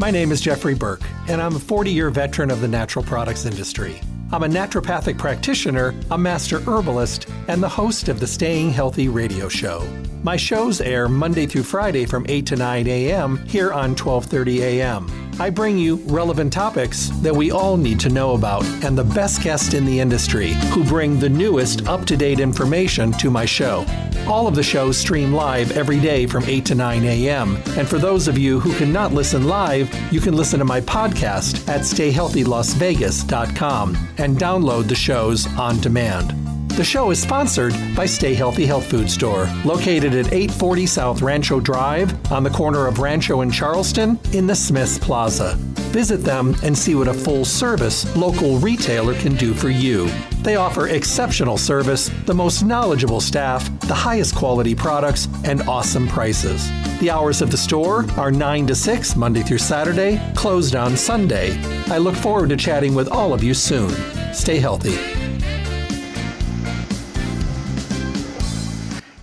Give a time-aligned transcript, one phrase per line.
[0.00, 3.46] My name is Jeffrey Burke, and I'm a 40 year veteran of the natural products
[3.46, 4.00] industry.
[4.30, 9.48] I'm a naturopathic practitioner, a master herbalist, and the host of the Staying Healthy radio
[9.48, 9.84] show.
[10.22, 13.44] My shows air Monday through Friday from 8 to 9 a.m.
[13.48, 15.27] here on 12:30 a.m.
[15.40, 19.40] I bring you relevant topics that we all need to know about and the best
[19.42, 23.86] guests in the industry who bring the newest up-to-date information to my show.
[24.26, 27.56] All of the shows stream live every day from 8 to 9 a.m.
[27.76, 31.68] And for those of you who cannot listen live, you can listen to my podcast
[31.68, 36.47] at stayhealthylasvegas.com and download the shows on demand.
[36.78, 41.58] The show is sponsored by Stay Healthy Health Food Store, located at 840 South Rancho
[41.58, 45.56] Drive on the corner of Rancho and Charleston in the Smiths Plaza.
[45.90, 50.08] Visit them and see what a full service local retailer can do for you.
[50.42, 56.70] They offer exceptional service, the most knowledgeable staff, the highest quality products, and awesome prices.
[57.00, 61.60] The hours of the store are 9 to 6 Monday through Saturday, closed on Sunday.
[61.88, 63.90] I look forward to chatting with all of you soon.
[64.32, 65.17] Stay healthy.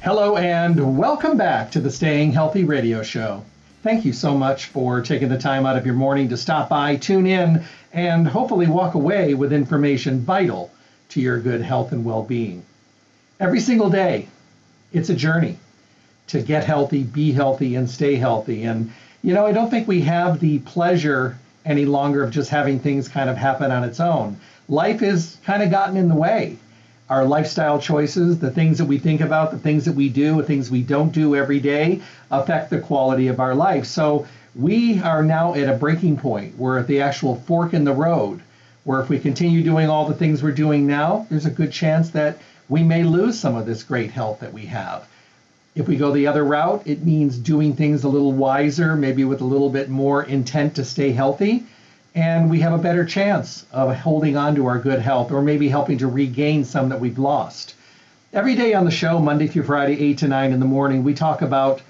[0.06, 3.44] Hello, and welcome back to the Staying Healthy Radio Show.
[3.82, 6.98] Thank you so much for taking the time out of your morning to stop by,
[6.98, 10.70] tune in, and hopefully walk away with information vital
[11.10, 12.64] to your good health and well being.
[13.40, 14.28] Every single day,
[14.94, 15.58] it's a journey
[16.28, 18.66] to get healthy, be healthy, and stay healthy.
[18.66, 22.80] And, you know, I don't think we have the pleasure any longer of just having
[22.80, 24.40] things kind of happen on its own.
[24.70, 26.60] Life has kind of gotten in the way
[27.10, 30.44] our lifestyle choices, the things that we think about, the things that we do, the
[30.44, 33.86] things we don't do every day affect the quality of our life.
[33.86, 34.26] So
[34.56, 36.58] we are now at a breaking point.
[36.58, 38.42] We're at the actual fork in the road
[38.86, 42.12] where if we continue doing all the things we're doing now, there's a good chance
[42.12, 42.38] that
[42.70, 45.08] we may lose some of this great health that we have.
[45.76, 49.42] If we go the other route, it means doing things a little wiser, maybe with
[49.42, 51.66] a little bit more intent to stay healthy
[52.16, 55.68] and we have a better chance of holding on to our good health or maybe
[55.68, 57.76] helping to regain some that we've lost.
[58.32, 61.14] Every day on the show, Monday through Friday, 8 to 9 in the morning, we
[61.14, 61.82] talk about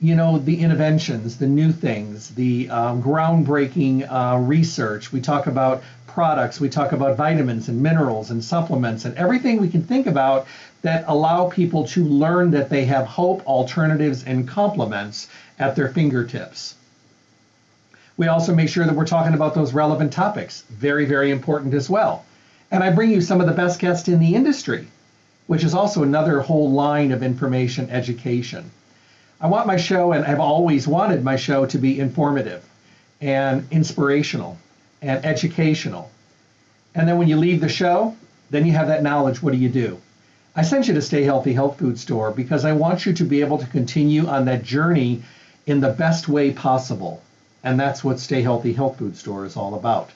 [0.00, 5.12] you know the interventions the new things the um, groundbreaking uh, research.
[5.12, 6.58] We talk about products.
[6.58, 10.46] We talk about vitamins and minerals and supplements and everything we can think about
[10.80, 15.28] that allow people to learn that they have hope alternatives and complements
[15.60, 16.74] at their fingertips
[18.16, 20.62] we also make sure that we're talking about those relevant topics.
[20.70, 22.24] Very, very important as well.
[22.70, 24.88] And I bring you some of the best guests in the industry,
[25.46, 28.70] which is also another whole line of information education.
[29.40, 32.64] I want my show, and I've always wanted my show to be informative
[33.20, 34.58] and inspirational
[35.00, 36.10] and educational.
[36.94, 38.16] And then when you leave the show,
[38.50, 39.42] then you have that knowledge.
[39.42, 40.00] What do you do?
[40.54, 43.40] I sent you to Stay Healthy Health Food Store because I want you to be
[43.40, 45.22] able to continue on that journey
[45.66, 47.22] in the best way possible.
[47.64, 50.10] And that's what Stay Healthy Health Food Store is all about.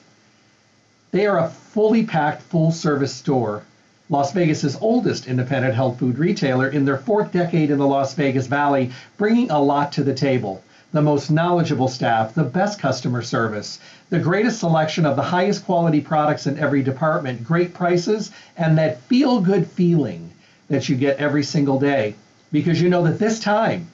[1.11, 3.63] They are a fully packed, full service store,
[4.09, 8.47] Las Vegas's oldest independent health food retailer in their fourth decade in the Las Vegas
[8.47, 10.63] Valley, bringing a lot to the table.
[10.93, 15.99] The most knowledgeable staff, the best customer service, the greatest selection of the highest quality
[15.99, 20.31] products in every department, great prices, and that feel good feeling
[20.69, 22.15] that you get every single day
[22.51, 23.87] because you know that this time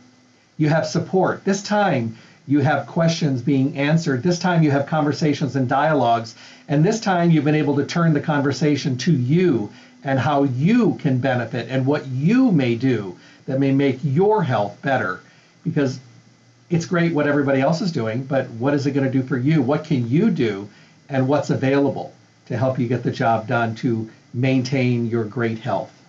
[0.57, 1.43] you have support.
[1.43, 2.15] This time
[2.47, 4.21] you have questions being answered.
[4.21, 6.35] This time you have conversations and dialogues.
[6.67, 9.71] And this time you've been able to turn the conversation to you
[10.03, 14.77] and how you can benefit and what you may do that may make your health
[14.81, 15.21] better.
[15.63, 15.99] Because
[16.69, 19.37] it's great what everybody else is doing, but what is it going to do for
[19.37, 19.61] you?
[19.61, 20.69] What can you do?
[21.07, 22.13] And what's available
[22.47, 26.02] to help you get the job done to maintain your great health?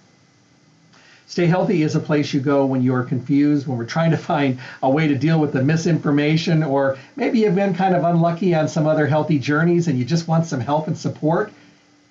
[1.26, 4.58] Stay Healthy is a place you go when you're confused, when we're trying to find
[4.82, 8.68] a way to deal with the misinformation, or maybe you've been kind of unlucky on
[8.68, 11.52] some other healthy journeys and you just want some help and support.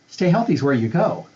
[0.09, 1.28] Stay Healthy is where you go.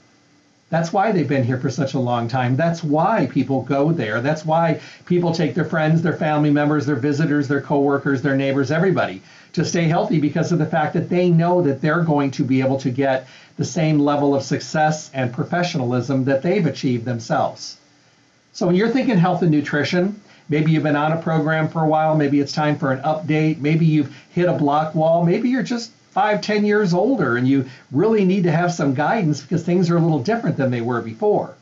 [0.70, 2.58] That's why they've been here for such a long time.
[2.58, 4.20] That's why people go there.
[4.20, 8.70] That's why people take their friends, their family members, their visitors, their coworkers, their neighbors,
[8.70, 9.22] everybody
[9.54, 12.60] to stay healthy because of the fact that they know that they're going to be
[12.62, 17.78] able to get the same level of success and professionalism that they've achieved themselves.
[18.52, 21.88] So when you're thinking health and nutrition, maybe you've been on a program for a
[21.88, 25.64] while, maybe it's time for an update, maybe you've hit a block wall, maybe you're
[25.64, 29.88] just five, ten years older and you really need to have some guidance because things
[29.88, 31.54] are a little different than they were before.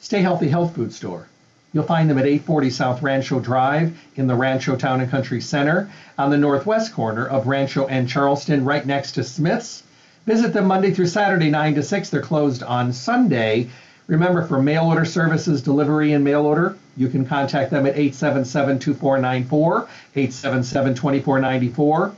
[0.00, 1.28] Stay Healthy Health Food Store.
[1.70, 5.90] You'll find them at 840 South Rancho Drive in the Rancho Town and Country Center
[6.16, 9.82] on the northwest corner of Rancho and Charleston, right next to Smith's.
[10.24, 12.08] Visit them Monday through Saturday, 9 to 6.
[12.08, 13.68] They're closed on Sunday.
[14.06, 18.78] Remember, for mail order services, delivery and mail order, you can contact them at 877
[18.78, 22.14] 2494, 877 2494.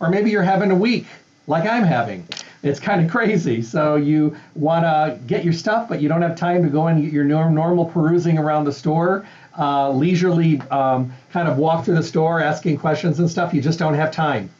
[0.00, 1.06] Or maybe you're having a week
[1.46, 2.26] like I'm having.
[2.62, 3.62] It's kind of crazy.
[3.62, 7.02] So you want to get your stuff, but you don't have time to go and
[7.02, 9.26] get your normal perusing around the store,
[9.58, 13.54] uh, leisurely um, kind of walk through the store asking questions and stuff.
[13.54, 14.50] You just don't have time.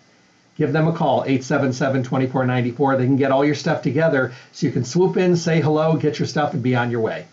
[0.56, 2.96] Give them a call, 877 2494.
[2.96, 6.18] They can get all your stuff together so you can swoop in, say hello, get
[6.18, 7.26] your stuff, and be on your way.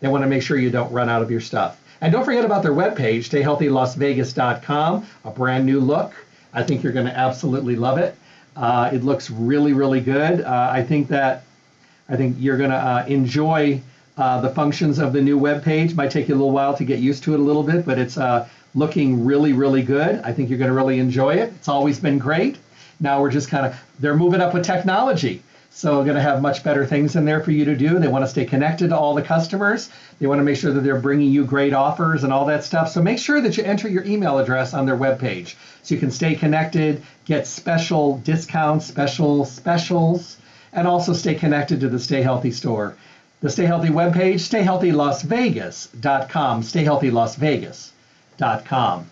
[0.00, 1.80] They want to make sure you don't run out of your stuff.
[2.02, 6.12] And don't forget about their webpage, stayhealthylasvegas.com, a brand new look.
[6.52, 8.16] I think you're going to absolutely love it.
[8.56, 10.42] Uh, it looks really, really good.
[10.42, 11.44] Uh, I think that
[12.08, 13.80] I think you're going to uh, enjoy
[14.16, 15.94] uh, the functions of the new web page.
[15.94, 17.98] Might take you a little while to get used to it a little bit, but
[17.98, 20.20] it's uh, looking really, really good.
[20.24, 21.52] I think you're going to really enjoy it.
[21.54, 22.58] It's always been great.
[22.98, 25.42] Now we're just kind of they're moving up with technology.
[25.72, 28.00] So we're going to have much better things in there for you to do.
[28.00, 29.88] They want to stay connected to all the customers.
[30.18, 32.90] They want to make sure that they're bringing you great offers and all that stuff.
[32.90, 36.10] So make sure that you enter your email address on their webpage so you can
[36.10, 40.38] stay connected, get special discounts, special specials,
[40.72, 42.96] and also stay connected to the Stay Healthy store.
[43.40, 49.10] The Stay Healthy webpage, stayhealthylasvegas.com, stayhealthylasvegas.com.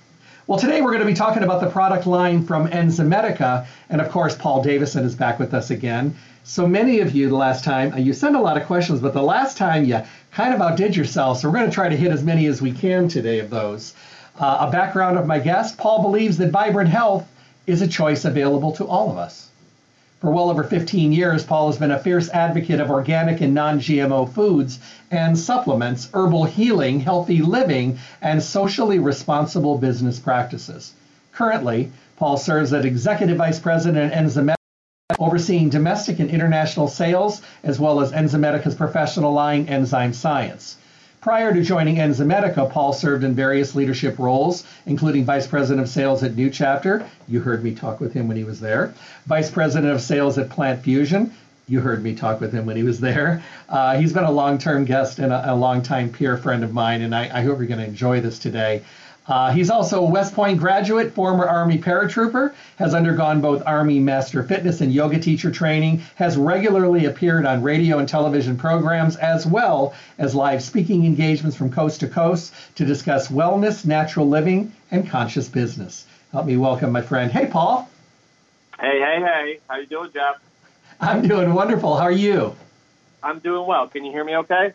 [0.48, 4.08] Well, today we're going to be talking about the product line from Enzymedica, and of
[4.08, 6.16] course, Paul Davison is back with us again.
[6.42, 9.22] So many of you the last time, you sent a lot of questions, but the
[9.22, 10.00] last time you
[10.30, 11.40] kind of outdid yourself.
[11.40, 13.92] So we're going to try to hit as many as we can today of those.
[14.40, 17.28] Uh, a background of my guest Paul believes that vibrant health
[17.66, 19.50] is a choice available to all of us.
[20.20, 23.78] For well over 15 years, Paul has been a fierce advocate of organic and non
[23.78, 24.80] GMO foods
[25.12, 30.92] and supplements, herbal healing, healthy living, and socially responsible business practices.
[31.32, 34.56] Currently, Paul serves as Executive Vice President at Enzymedica
[35.20, 40.78] overseeing domestic and international sales, as well as Enzymedica's professional line, Enzyme Science.
[41.28, 46.22] Prior to joining Enzymedica, Paul served in various leadership roles, including Vice President of Sales
[46.22, 47.06] at New Chapter.
[47.28, 48.94] You heard me talk with him when he was there.
[49.26, 51.34] Vice President of Sales at Plant Fusion.
[51.68, 53.42] You heard me talk with him when he was there.
[53.68, 56.72] Uh, he's been a long term guest and a, a long time peer friend of
[56.72, 58.82] mine, and I, I hope you're going to enjoy this today.
[59.28, 64.42] Uh, he's also a West Point graduate, former Army paratrooper, has undergone both Army Master
[64.42, 69.94] Fitness and yoga teacher training, has regularly appeared on radio and television programs, as well
[70.16, 75.48] as live speaking engagements from coast to coast to discuss wellness, natural living, and conscious
[75.48, 76.06] business.
[76.32, 77.30] Help me welcome my friend.
[77.30, 77.88] Hey, Paul.
[78.80, 79.60] Hey, hey, hey.
[79.68, 80.36] How you doing, Jeff?
[81.00, 81.96] I'm doing wonderful.
[81.96, 82.56] How are you?
[83.22, 83.88] I'm doing well.
[83.88, 84.72] Can you hear me okay?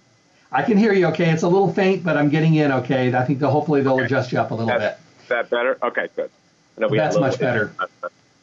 [0.53, 1.31] I can hear you okay.
[1.31, 3.13] It's a little faint, but I'm getting in okay.
[3.13, 4.05] I think they'll, hopefully they'll okay.
[4.05, 5.23] adjust you up a little That's, bit.
[5.23, 5.77] Is that better?
[5.81, 6.29] Okay, good.
[6.77, 7.73] That's much better.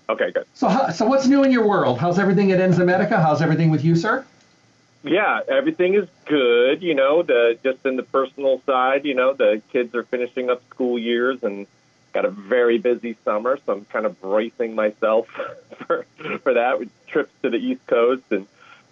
[0.09, 0.45] Okay, good.
[0.55, 1.99] So, how, so what's new in your world?
[1.99, 3.23] How's everything at Enzymedica?
[3.23, 4.27] How's everything with you, sir?
[5.05, 6.83] Yeah, everything is good.
[6.83, 10.62] You know, the just in the personal side, you know, the kids are finishing up
[10.71, 11.67] school years and
[12.12, 15.29] got a very busy summer, so I'm kind of bracing myself
[15.87, 16.07] for
[16.43, 18.47] for that with trips to the East Coast and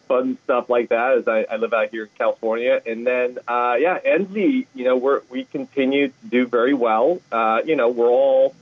[0.09, 2.81] fun stuff like that as I, I live out here in California.
[2.85, 7.21] And then, uh, yeah, Enzy, you know, we're, we continue to do very well.
[7.31, 8.55] Uh, you know, we're all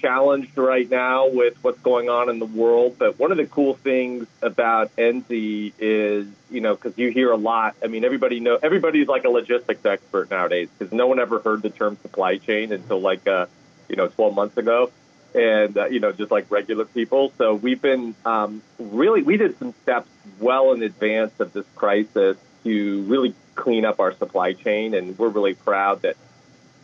[0.00, 2.96] challenged right now with what's going on in the world.
[2.98, 7.36] But one of the cool things about Enzy is, you know, because you hear a
[7.36, 7.76] lot.
[7.82, 11.62] I mean, everybody know everybody's like a logistics expert nowadays because no one ever heard
[11.62, 13.46] the term supply chain until like, uh,
[13.88, 14.90] you know, 12 months ago
[15.38, 17.32] and uh, you know just like regular people.
[17.38, 22.36] So we've been um, really we did some steps well in advance of this crisis
[22.64, 26.16] to really clean up our supply chain, and we're really proud that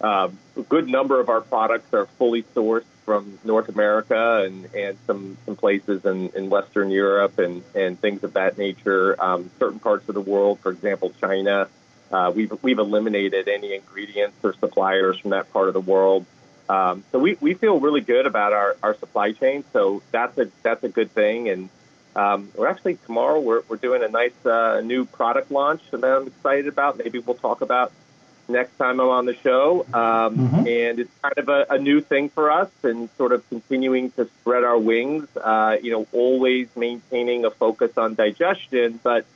[0.00, 4.96] um, a good number of our products are fully sourced from North America and, and
[5.06, 9.22] some, some places in, in Western Europe and, and things of that nature.
[9.22, 11.68] Um, certain parts of the world, for example, China,
[12.10, 16.24] uh, we've, we've eliminated any ingredients or suppliers from that part of the world.
[16.68, 19.64] Um, so we, we feel really good about our, our supply chain.
[19.72, 21.48] So that's a that's a good thing.
[21.48, 21.68] And
[22.16, 26.28] um, we're actually tomorrow we're, we're doing a nice uh, new product launch that I'm
[26.28, 26.98] excited about.
[26.98, 27.92] Maybe we'll talk about
[28.48, 29.86] next time I'm on the show.
[29.92, 30.56] Um, mm-hmm.
[30.66, 34.26] And it's kind of a, a, new thing for us and sort of continuing to
[34.40, 35.28] spread our wings.
[35.36, 39.26] Uh, you know, always maintaining a focus on digestion, but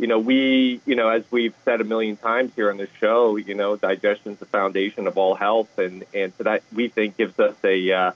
[0.00, 3.36] you know, we, you know, as we've said a million times here on the show,
[3.36, 7.18] you know, digestion is the foundation of all health, and and so that we think
[7.18, 8.12] gives us a uh,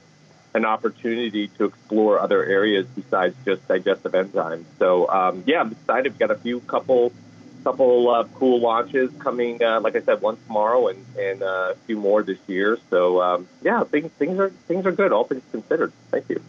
[0.55, 4.65] an opportunity to explore other areas besides just digestive enzymes.
[4.79, 6.13] So um, yeah, I'm excited.
[6.13, 7.13] We've got a few couple
[7.65, 9.63] couple uh, cool launches coming.
[9.63, 12.79] Uh, like I said, one tomorrow and and uh, a few more this year.
[12.89, 15.13] So um, yeah, things things are things are good.
[15.13, 15.93] All things considered.
[16.11, 16.43] Thank you.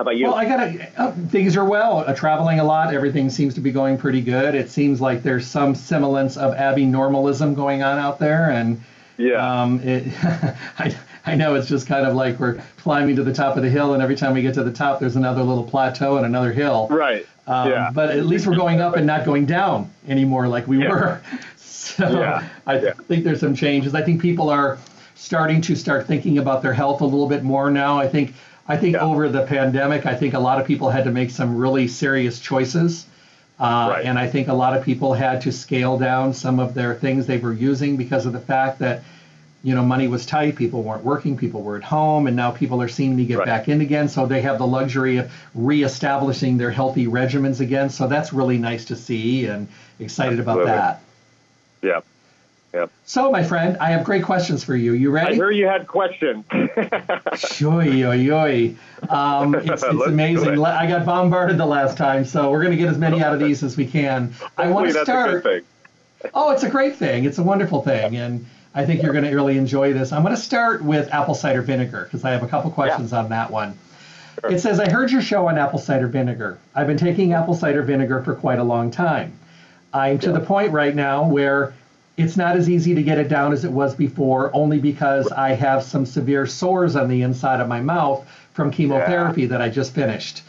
[0.00, 0.28] How about you?
[0.28, 1.98] Well, I got uh, things are well.
[1.98, 4.54] Uh, traveling a lot, everything seems to be going pretty good.
[4.54, 8.80] It seems like there's some semblance of Abby normalism going on out there, and
[9.18, 10.10] yeah, um, it,
[10.78, 13.68] I, I know it's just kind of like we're climbing to the top of the
[13.68, 16.50] hill, and every time we get to the top, there's another little plateau and another
[16.50, 16.88] hill.
[16.88, 17.26] Right.
[17.46, 17.90] Um, yeah.
[17.92, 20.88] But at least we're going up and not going down anymore like we yeah.
[20.88, 21.22] were.
[21.56, 22.48] So yeah.
[22.66, 22.92] I yeah.
[22.92, 23.94] think there's some changes.
[23.94, 24.78] I think people are
[25.14, 27.98] starting to start thinking about their health a little bit more now.
[27.98, 28.34] I think
[28.70, 29.00] I think Yeah.
[29.02, 32.38] over the pandemic, I think a lot of people had to make some really serious
[32.38, 33.04] choices.
[33.58, 34.04] Uh, Right.
[34.06, 37.26] And I think a lot of people had to scale down some of their things
[37.26, 39.02] they were using because of the fact that,
[39.62, 42.80] you know, money was tight, people weren't working, people were at home, and now people
[42.80, 43.46] are seeing to get Right.
[43.46, 44.08] back in again.
[44.08, 47.90] So they have the luxury of reestablishing their healthy regimens again.
[47.90, 51.00] So that's really nice to see and excited about that.
[51.82, 52.00] Yeah.
[52.72, 52.86] Yeah.
[53.04, 54.92] So, my friend, I have great questions for you.
[54.92, 55.32] You ready?
[55.32, 56.44] I hear you had questions.
[57.62, 58.74] Oy, oy, oy.
[59.08, 60.54] Um, it's it's amazing.
[60.54, 60.60] it.
[60.60, 63.40] I got bombarded the last time, so we're going to get as many out of
[63.40, 64.32] these as we can.
[64.56, 65.44] I want to start.
[66.34, 67.24] Oh, it's a great thing.
[67.24, 70.12] It's a wonderful thing, and I think you're going to really enjoy this.
[70.12, 73.30] I'm going to start with apple cider vinegar because I have a couple questions on
[73.30, 73.76] that one.
[74.40, 74.52] Sure.
[74.52, 76.58] It says, I heard your show on apple cider vinegar.
[76.74, 79.32] I've been taking apple cider vinegar for quite a long time.
[79.92, 80.34] I'm to Yeah.
[80.34, 81.74] the point right now where
[82.20, 85.50] it's not as easy to get it down as it was before, only because I
[85.50, 89.94] have some severe sores on the inside of my mouth from chemotherapy that I just
[89.94, 90.42] finished.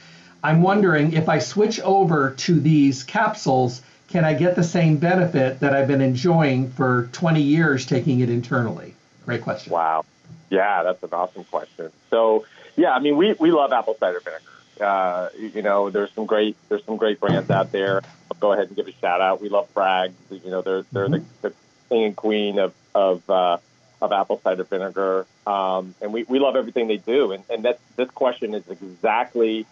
[0.44, 5.60] I'm wondering if I switch over to these capsules, can I get the same benefit
[5.60, 8.96] that I've been enjoying for 20 years taking it internally?
[9.26, 9.72] Great question.
[9.72, 10.06] Wow.
[10.50, 11.92] Yeah, that's an awesome question.
[12.10, 14.44] So, yeah, I mean, we, we love apple cider vinegar.
[14.82, 18.02] Uh, you know, there's some great there's some great brands out there.
[18.32, 19.42] I'll go ahead and give a shout out.
[19.42, 20.14] We love Braggs.
[20.30, 21.54] You know, they're they're the, the
[21.90, 23.58] king and queen of of uh,
[24.02, 27.32] of apple cider vinegar, um, and we, we love everything they do.
[27.32, 29.66] And and that this question is exactly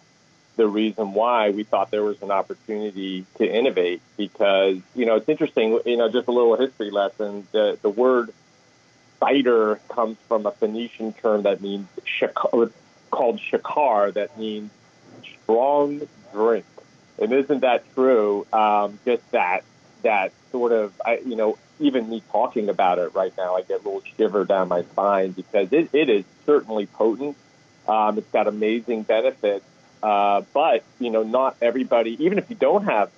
[0.56, 5.28] the reason why we thought there was an opportunity to innovate because you know it's
[5.28, 5.80] interesting.
[5.84, 7.46] You know, just a little history lesson.
[7.52, 8.32] The the word
[9.20, 12.72] cider comes from a Phoenician term that means shakar,
[13.10, 14.70] called shakar, that means
[15.50, 16.64] strong drink.
[17.18, 18.46] And isn't that true?
[18.52, 19.64] Um, just that
[20.02, 23.80] that sort of, I, you know, even me talking about it right now, I get
[23.80, 27.36] a little shiver down my spine because it, it is certainly potent.
[27.86, 29.64] Um, it's got amazing benefits,
[30.02, 33.10] uh, but you know, not everybody, even if you don't have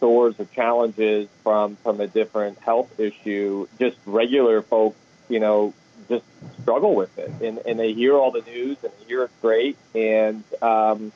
[0.00, 4.96] sores or challenges from from a different health issue, just regular folks,
[5.28, 5.74] you know,
[6.08, 6.24] just
[6.62, 9.76] struggle with it, and and they hear all the news and they hear it's great,
[9.94, 11.12] and um,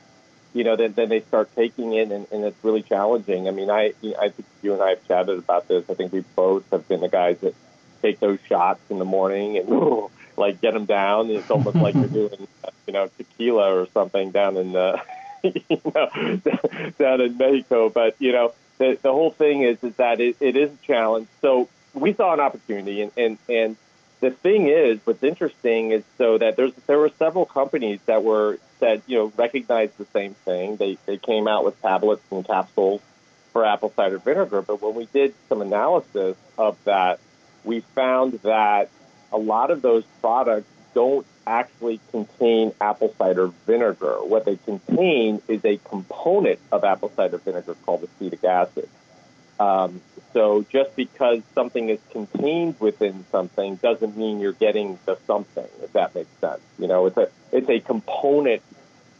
[0.53, 3.47] you know, then then they start taking it, and, and it's really challenging.
[3.47, 5.89] I mean, I I think you and I have chatted about this.
[5.89, 7.55] I think we both have been the guys that
[8.01, 11.27] take those shots in the morning and like get them down.
[11.27, 12.47] And it's almost like you're doing,
[12.87, 15.01] you know, tequila or something down in the, uh,
[15.43, 16.41] you know,
[16.99, 17.89] down in Mexico.
[17.89, 21.27] But you know, the the whole thing is is that it, it is a challenge.
[21.41, 23.77] So we saw an opportunity, and and and
[24.21, 28.59] the thing is, what's interesting is so that there's there were several companies that were
[28.79, 30.77] that you know recognized the same thing.
[30.77, 33.01] They they came out with tablets and capsules
[33.51, 37.19] for apple cider vinegar, but when we did some analysis of that,
[37.63, 38.89] we found that
[39.33, 44.17] a lot of those products don't actually contain apple cider vinegar.
[44.23, 48.87] What they contain is a component of apple cider vinegar called acetic acid.
[49.61, 50.01] Um,
[50.33, 55.93] so just because something is contained within something doesn't mean you're getting the something, if
[55.93, 56.61] that makes sense.
[56.79, 58.63] You know, it's a it's a component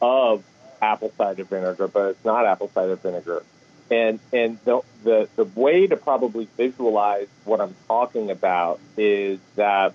[0.02, 0.44] of
[0.82, 3.44] apple cider vinegar, but it's not apple cider vinegar.
[3.92, 9.94] And and the the, the way to probably visualize what I'm talking about is that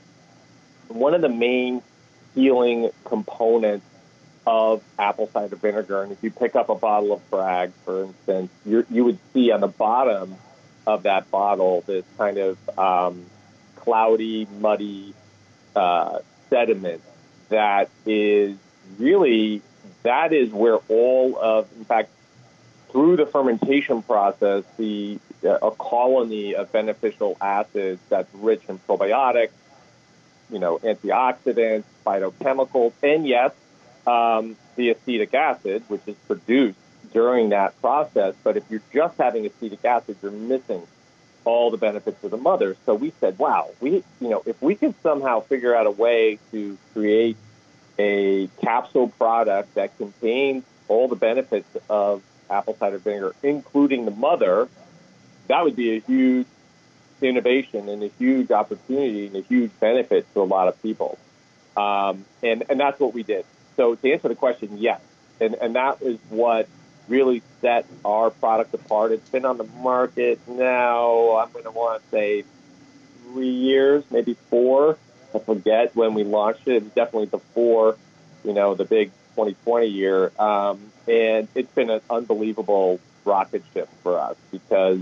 [0.86, 1.82] one of the main
[2.36, 3.86] healing components
[4.46, 6.02] of apple cider vinegar.
[6.02, 9.60] And if you pick up a bottle of Bragg, for instance, you would see on
[9.60, 10.36] the bottom
[10.86, 13.26] of that bottle this kind of um,
[13.74, 15.14] cloudy, muddy
[15.74, 17.02] uh, sediment
[17.48, 18.56] that is
[18.98, 19.62] really
[20.02, 22.10] that is where all of, in fact,
[22.90, 29.50] through the fermentation process, the uh, a colony of beneficial acids that's rich in probiotics,
[30.50, 33.52] you know, antioxidants, phytochemicals, and yes,
[34.06, 36.78] um, the acetic acid, which is produced
[37.12, 38.34] during that process.
[38.42, 40.82] But if you're just having acetic acid, you're missing
[41.44, 42.76] all the benefits of the mother.
[42.84, 46.38] So we said, wow, we, you know, if we can somehow figure out a way
[46.50, 47.36] to create
[47.98, 54.68] a capsule product that contains all the benefits of apple cider vinegar, including the mother,
[55.48, 56.46] that would be a huge
[57.22, 61.18] innovation and a huge opportunity and a huge benefit to a lot of people.
[61.76, 63.44] Um, and, and that's what we did.
[63.76, 65.00] So to answer the question, yes,
[65.40, 66.68] and and that is what
[67.08, 69.12] really set our product apart.
[69.12, 71.36] It's been on the market now.
[71.36, 72.44] I'm going to want to say
[73.24, 74.98] three years, maybe four.
[75.34, 76.82] I forget when we launched it.
[76.82, 77.96] It's definitely before,
[78.44, 80.32] you know, the big 2020 year.
[80.38, 85.00] Um, and it's been an unbelievable rocket ship for us because,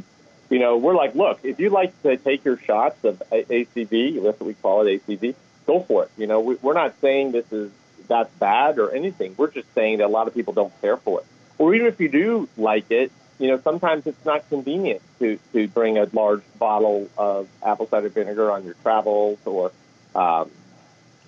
[0.50, 4.40] you know, we're like, look, if you like to take your shots of ACV, that's
[4.40, 5.34] what we call it, ACV,
[5.66, 6.10] go for it.
[6.16, 7.70] You know, we, we're not saying this is
[8.08, 9.34] that's bad or anything.
[9.36, 11.26] We're just saying that a lot of people don't care for it.
[11.58, 15.68] Or even if you do like it, you know, sometimes it's not convenient to, to
[15.68, 19.72] bring a large bottle of apple cider vinegar on your travels or
[20.14, 20.50] um,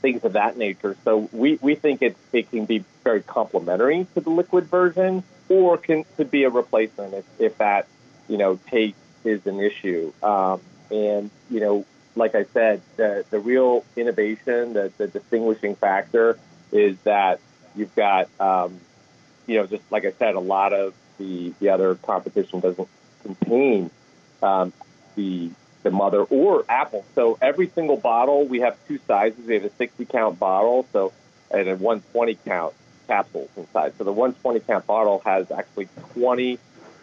[0.02, 0.96] things of that nature.
[1.04, 5.78] So we, we think it, it can be very complementary to the liquid version or
[5.78, 7.86] can could be a replacement if, if that,
[8.28, 10.12] you know, taste is an issue.
[10.22, 16.38] Um, and, you know, like I said, the, the real innovation, the, the distinguishing factor
[16.72, 17.40] is that
[17.74, 18.78] you've got, um,
[19.46, 22.88] you know, just like I said, a lot of the, the other competition doesn't
[23.22, 23.90] contain
[24.42, 24.72] um,
[25.14, 25.50] the
[25.82, 27.04] the mother or apple.
[27.14, 29.46] So every single bottle, we have two sizes.
[29.46, 31.12] We have a 60 count bottle, so
[31.52, 32.74] and a 120 count
[33.06, 33.92] capsules inside.
[33.96, 36.58] So the 120 count bottle has actually 20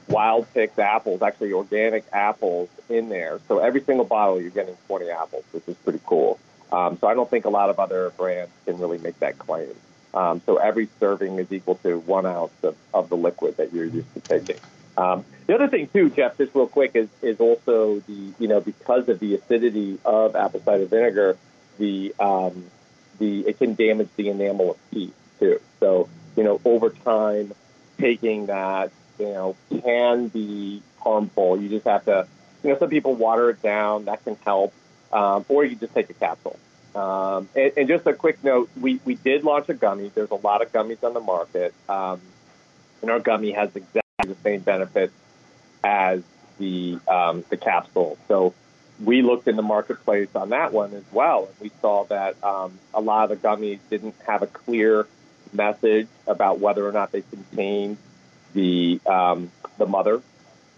[0.09, 3.39] wild picked apples, actually organic apples in there.
[3.47, 6.39] So every single bottle, you're getting 20 apples, which is pretty cool.
[6.73, 9.69] Um, so I don't think a lot of other brands can really make that claim.
[10.13, 13.85] Um, so every serving is equal to one ounce of, of the liquid that you're
[13.85, 14.57] used to taking.
[14.97, 18.61] Um, the other thing too, Jeff, just real quick, is is also the you know
[18.61, 21.37] because of the acidity of apple cider vinegar,
[21.77, 22.65] the um,
[23.19, 25.59] the it can damage the enamel of teeth too.
[25.79, 27.53] So you know over time,
[27.97, 31.59] taking that you know can be harmful.
[31.59, 32.27] You just have to
[32.63, 34.05] you know some people water it down.
[34.05, 34.73] That can help,
[35.13, 36.59] um, or you just take a capsule.
[36.95, 40.11] Um, and, and, just a quick note, we, we did launch a gummy.
[40.13, 41.73] There's a lot of gummies on the market.
[41.89, 42.21] Um,
[43.01, 45.13] and our gummy has exactly the same benefits
[45.83, 46.21] as
[46.59, 48.17] the, um, the capsule.
[48.27, 48.53] So
[49.03, 51.47] we looked in the marketplace on that one as well.
[51.47, 55.07] And we saw that um, a lot of the gummies didn't have a clear
[55.51, 57.97] message about whether or not they contained
[58.53, 60.21] the, um, the mother.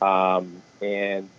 [0.01, 1.29] Um, and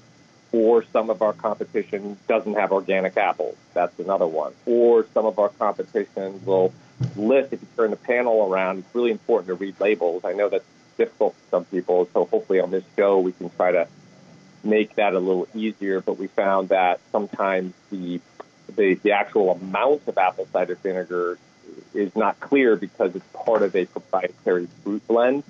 [0.57, 3.57] or some of our competition doesn't have organic apples.
[3.75, 4.55] That's another one.
[4.64, 6.73] Or some of our competition will
[7.14, 10.25] list, if you turn the panel around, it's really important to read labels.
[10.25, 10.64] I know that's
[10.97, 13.87] difficult for some people, so hopefully on this show we can try to
[14.64, 16.01] make that a little easier.
[16.01, 18.21] But we found that sometimes the
[18.75, 21.38] the, the actual amount of apple cider vinegar
[21.92, 25.45] is not clear because it's part of a proprietary fruit blend.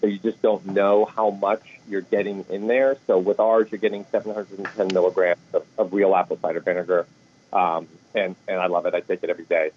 [0.00, 2.96] So you just don't know how much you're getting in there.
[3.06, 7.06] So with ours, you're getting 710 milligrams of, of real apple cider vinegar,
[7.52, 8.94] um, and and I love it.
[8.94, 9.70] I take it every day.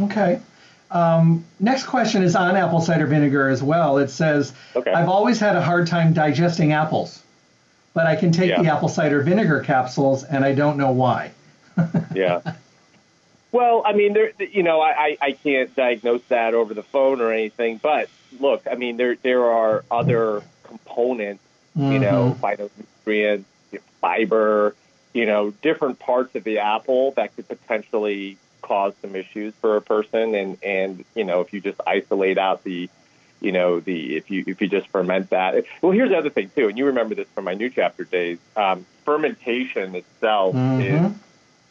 [0.00, 0.40] Okay.
[0.90, 3.98] Um, next question is on apple cider vinegar as well.
[3.98, 4.90] It says, okay.
[4.90, 7.22] I've always had a hard time digesting apples,
[7.92, 8.62] but I can take yeah.
[8.62, 11.32] the apple cider vinegar capsules, and I don't know why.
[12.14, 12.40] yeah.
[13.52, 17.32] Well, I mean, there, you know, I, I can't diagnose that over the phone or
[17.32, 21.42] anything, but look, I mean, there there are other components,
[21.76, 21.92] mm-hmm.
[21.92, 23.44] you know, phytonutrients,
[24.00, 24.74] fiber,
[25.14, 29.82] you know, different parts of the apple that could potentially cause some issues for a
[29.82, 30.34] person.
[30.34, 32.88] And and you know, if you just isolate out the,
[33.40, 35.64] you know, the if you if you just ferment that.
[35.82, 38.38] Well, here's the other thing too, and you remember this from my new chapter days.
[38.56, 41.06] Um, fermentation itself mm-hmm.
[41.06, 41.12] is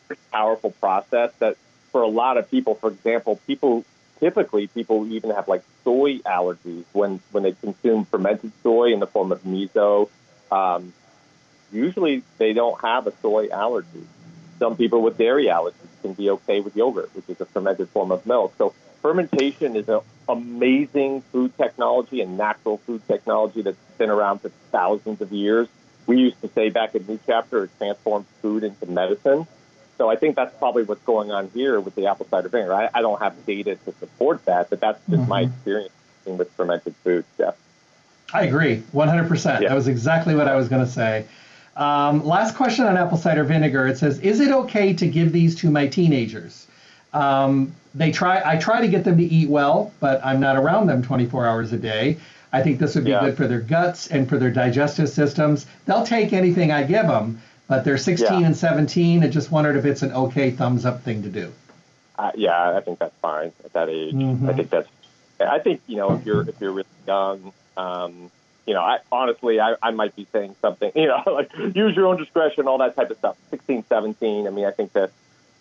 [0.10, 1.58] a powerful process that
[1.92, 3.86] for a lot of people, for example, people
[4.20, 9.08] typically people even have like soy allergies when when they consume fermented soy in the
[9.08, 10.10] form of miso.
[10.52, 10.94] Um,
[11.72, 14.06] usually they don't have a soy allergy.
[14.60, 18.12] Some people with dairy allergies can be okay with yogurt, which is a fermented form
[18.12, 18.54] of milk.
[18.58, 24.50] So fermentation is an amazing food technology and natural food technology that's been around for
[24.72, 25.68] thousands of years.
[26.08, 29.46] We used to say back in New Chapter, it transforms food into medicine.
[29.98, 32.74] So I think that's probably what's going on here with the apple cider vinegar.
[32.74, 35.30] I, I don't have data to support that, but that's just mm-hmm.
[35.30, 35.94] my experience
[36.26, 37.56] with fermented foods, Jeff.
[38.34, 39.62] I agree, 100%.
[39.62, 39.70] Yeah.
[39.70, 41.26] That was exactly what I was going to say.
[41.78, 43.88] Um, last question on apple cider vinegar.
[43.88, 46.68] It says, "Is it okay to give these to my teenagers?"
[47.14, 48.42] Um, they try.
[48.44, 51.74] I try to get them to eat well, but I'm not around them 24 hours
[51.74, 52.18] a day.
[52.52, 53.20] I think this would be yeah.
[53.20, 55.68] good for their guts and for their digestive systems.
[55.86, 58.46] They'll take anything I give them, but they're 16 yeah.
[58.46, 59.24] and 17.
[59.24, 61.54] I just wondered if it's an okay thumbs up thing to do.
[62.18, 64.14] Uh, yeah, I think that's fine at that age.
[64.14, 64.50] Mm-hmm.
[64.50, 64.90] I think that's.
[65.40, 68.32] I think you know if you're if you're really young, um,
[68.66, 70.92] you know, I honestly I, I might be saying something.
[70.96, 73.38] You know, like use your own discretion, all that type of stuff.
[73.52, 74.48] 16, 17.
[74.48, 75.12] I mean, I think that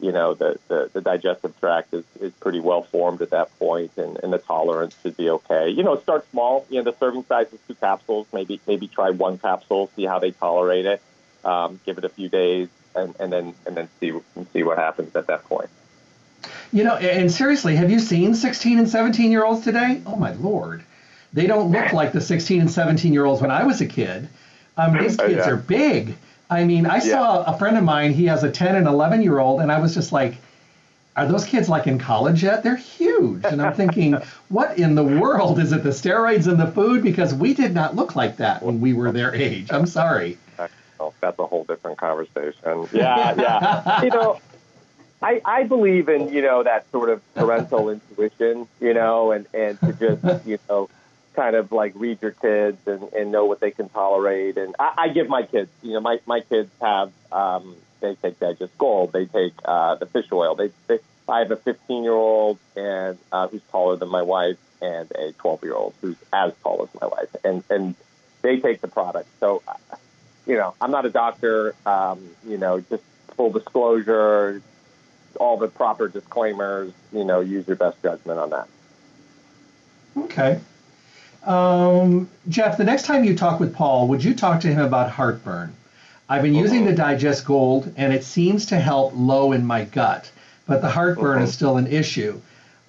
[0.01, 3.93] you know, the, the, the digestive tract is, is pretty well formed at that point,
[3.97, 5.71] and, and the tolerance should be okay.
[5.71, 6.67] You know, start small.
[6.69, 8.27] You know, the serving size is two capsules.
[8.33, 11.03] Maybe maybe try one capsule, see how they tolerate it.
[11.47, 14.79] Um, give it a few days, and, and then and then see and see what
[14.79, 15.71] happens at that point.
[16.73, 20.03] You know, and seriously, have you seen 16 and 17 year olds today?
[20.07, 20.83] Oh my lord,
[21.33, 24.29] they don't look like the 16 and 17 year olds when I was a kid.
[24.77, 25.49] Um, these kids yeah.
[25.49, 26.17] are big.
[26.51, 27.01] I mean, I yeah.
[27.01, 28.13] saw a friend of mine.
[28.13, 30.35] He has a 10 and 11 year old, and I was just like,
[31.17, 32.65] "Are those kids like in college yet?
[32.65, 34.15] They're huge." And I'm thinking,
[34.49, 35.85] what in the world is it?
[35.85, 37.05] The steroids in the food?
[37.05, 39.69] Because we did not look like that when we were their age.
[39.71, 40.39] I'm sorry.
[41.21, 42.89] That's a whole different conversation.
[42.93, 44.03] Yeah, yeah.
[44.03, 44.41] you know,
[45.23, 49.79] I, I believe in you know that sort of parental intuition, you know, and and
[49.81, 50.89] to just you know
[51.35, 54.57] kind of like read your kids and, and know what they can tolerate.
[54.57, 58.41] And I, I give my kids, you know, my, my kids have, um, they take
[58.41, 60.55] Digest Gold, they take uh, the fish oil.
[60.55, 64.57] They, they, I have a 15 year old and uh, who's taller than my wife,
[64.81, 67.95] and a 12 year old who's as tall as my wife, and and
[68.43, 69.29] they take the product.
[69.41, 69.63] So,
[70.47, 71.75] you know, I'm not a doctor.
[71.85, 73.03] Um, you know, just
[73.37, 74.63] full disclosure,
[75.39, 76.93] all the proper disclaimers.
[77.13, 78.69] You know, use your best judgment on that.
[80.17, 80.61] Okay.
[81.45, 85.11] Um, Jeff, the next time you talk with Paul, would you talk to him about
[85.11, 85.75] heartburn?
[86.29, 90.29] I've been using the Digest Gold, and it seems to help low in my gut,
[90.67, 92.41] but the heartburn is still an issue.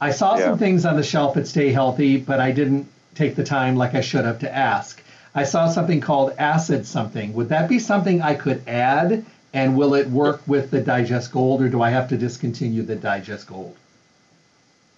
[0.01, 0.45] I saw yeah.
[0.45, 3.93] some things on the shelf at Stay Healthy, but I didn't take the time like
[3.93, 5.03] I should have to ask.
[5.37, 7.33] I saw something called acid something.
[7.33, 9.23] Would that be something I could add?
[9.53, 12.95] And will it work with the Digest Gold, or do I have to discontinue the
[12.95, 13.75] Digest Gold?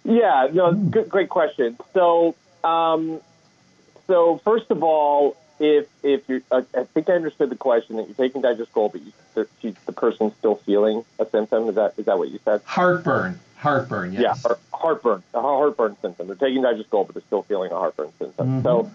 [0.03, 1.77] Yeah, no, good, great question.
[1.93, 3.19] So um,
[4.07, 8.07] so first of all, if if you, uh, I think I understood the question that
[8.07, 11.67] you're taking Digest Gold, but you, the, the person's still feeling a symptom.
[11.67, 12.61] Is that is that what you said?
[12.65, 13.39] Heartburn.
[13.57, 14.13] Heartburn.
[14.13, 14.21] Yes.
[14.21, 15.23] Yeah, heart, heartburn.
[15.33, 16.27] A heartburn symptom.
[16.27, 18.47] They're taking Digest Gold, but they're still feeling a heartburn symptom.
[18.47, 18.63] Mm-hmm.
[18.63, 18.91] So,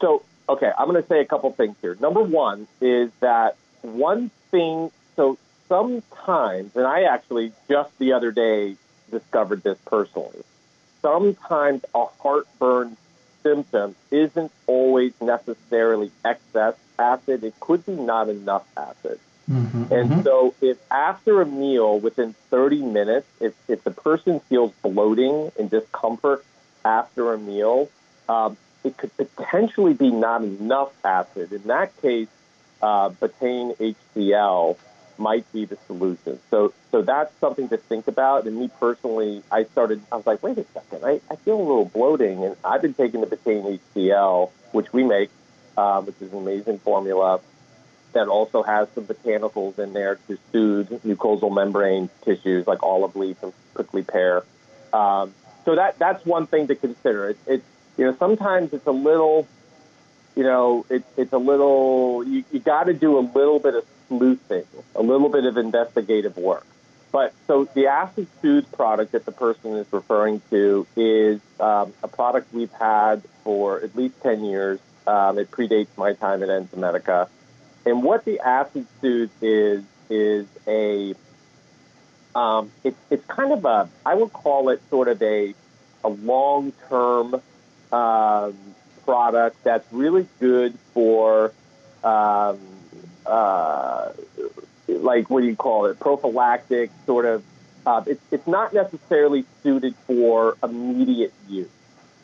[0.00, 1.96] so okay, I'm going to say a couple things here.
[2.00, 4.90] Number one is that one thing.
[5.16, 8.76] So sometimes, and I actually just the other day
[9.10, 10.42] discovered this personally.
[11.02, 12.96] Sometimes a heartburn
[13.42, 17.44] symptom isn't always necessarily excess acid.
[17.44, 19.20] It could be not enough acid.
[19.50, 20.22] Mm-hmm, and mm-hmm.
[20.22, 25.70] so, if after a meal, within 30 minutes, if, if the person feels bloating and
[25.70, 26.44] discomfort
[26.84, 27.88] after a meal,
[28.28, 31.52] um, it could potentially be not enough acid.
[31.52, 32.28] In that case,
[32.80, 34.76] uh, betaine HCl
[35.18, 36.38] might be the solution.
[36.50, 38.46] So, so that's something to think about.
[38.46, 41.60] And me personally, I started, I was like, wait a second, I, I feel a
[41.60, 42.44] little bloating.
[42.44, 45.30] And I've been taking the betaine HCl, which we make,
[45.76, 47.40] um, which is an amazing formula
[48.12, 53.42] that also has some botanicals in there to soothe mucosal membrane tissues like olive leaf
[53.42, 54.44] and prickly pear.
[54.92, 57.30] Um, so that that's one thing to consider.
[57.30, 57.66] It's, it's
[57.98, 59.46] you know sometimes it's a little
[60.38, 63.84] you know, it, it's a little, you, you got to do a little bit of
[64.06, 64.62] sleuthing,
[64.94, 66.64] a little bit of investigative work.
[67.10, 72.08] But so the Acid Soothe product that the person is referring to is um, a
[72.08, 74.78] product we've had for at least 10 years.
[75.08, 77.28] Um, it predates my time at Enzymedica.
[77.84, 81.16] And what the Acid Soothe is, is a,
[82.36, 85.52] um, it, it's kind of a, I would call it sort of a,
[86.04, 87.42] a long term
[87.92, 88.56] um,
[89.04, 91.52] product that's really good for,
[92.04, 92.58] um,
[93.26, 94.12] uh,
[94.88, 97.42] like what do you call it, prophylactic sort of.
[97.86, 101.70] Uh, it's, it's not necessarily suited for immediate use.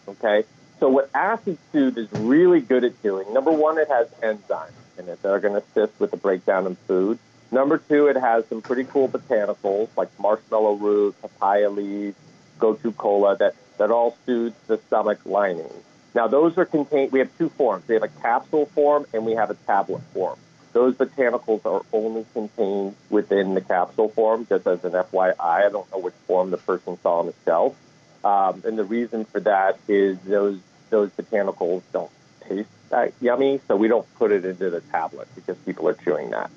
[0.07, 0.45] Okay,
[0.81, 5.09] so what Acid Soothe is really good at doing, number one, it has enzymes in
[5.09, 7.19] it that are going to assist with the breakdown of food.
[7.51, 12.17] Number two, it has some pretty cool botanicals like marshmallow root, papaya leaves,
[12.59, 15.71] gotu kola that, that all soothes the stomach lining.
[16.15, 17.87] Now, those are contained, we have two forms.
[17.89, 20.39] We have a capsule form and we have a tablet form.
[20.73, 25.35] Those botanicals are only contained within the capsule form, just as an FYI.
[25.39, 27.77] I don't know which form the person saw on the shelf.
[28.25, 30.59] Um, and the reason for that is those,
[30.91, 32.11] those botanicals don't
[32.49, 36.31] taste that yummy, so we don't put it into the tablet because people are chewing
[36.31, 36.51] that.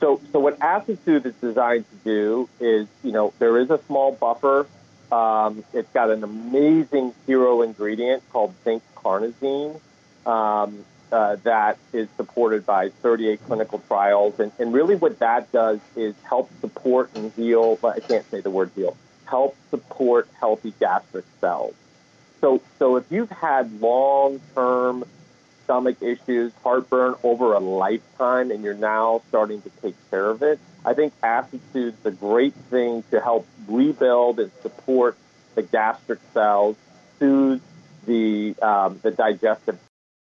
[0.00, 3.80] So, so what Acid Soothe is designed to do is, you know, there is a
[3.86, 4.66] small buffer
[5.12, 9.80] um, it's got an amazing hero ingredient called zinc carnosine
[10.26, 14.40] um, uh, that is supported by 38 clinical trials.
[14.40, 18.40] And, and really, what that does is help support and heal, but I can't say
[18.40, 21.74] the word heal, help support healthy gastric cells.
[22.40, 25.04] So, so if you've had long term
[25.64, 30.60] stomach issues, heartburn over a lifetime, and you're now starting to take care of it,
[30.84, 31.12] I think
[31.74, 35.16] is a great thing to help rebuild and support
[35.54, 36.76] the gastric cells,
[37.18, 37.62] soothe
[38.06, 39.78] the um, the digestive,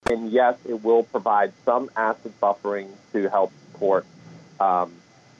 [0.09, 4.05] and yes, it will provide some acid buffering to help support
[4.59, 4.93] um,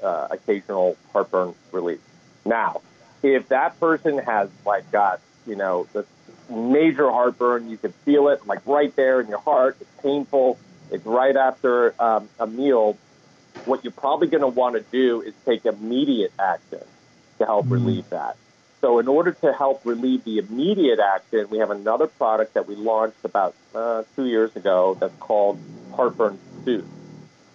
[0.04, 2.00] uh, occasional heartburn relief.
[2.45, 2.82] Now,
[3.21, 6.06] if that person has like got you know the
[6.49, 9.77] major heartburn, you can feel it like right there in your heart.
[9.79, 10.60] It's painful.
[10.91, 12.97] It's right after um, a meal.
[13.65, 16.81] What you're probably going to want to do is take immediate action
[17.39, 17.73] to help mm-hmm.
[17.73, 18.38] relieve that.
[18.81, 22.75] So, in order to help relieve the immediate action, we have another product that we
[22.75, 25.60] launched about uh, two years ago that's called
[25.95, 26.86] Heartburn Soothe.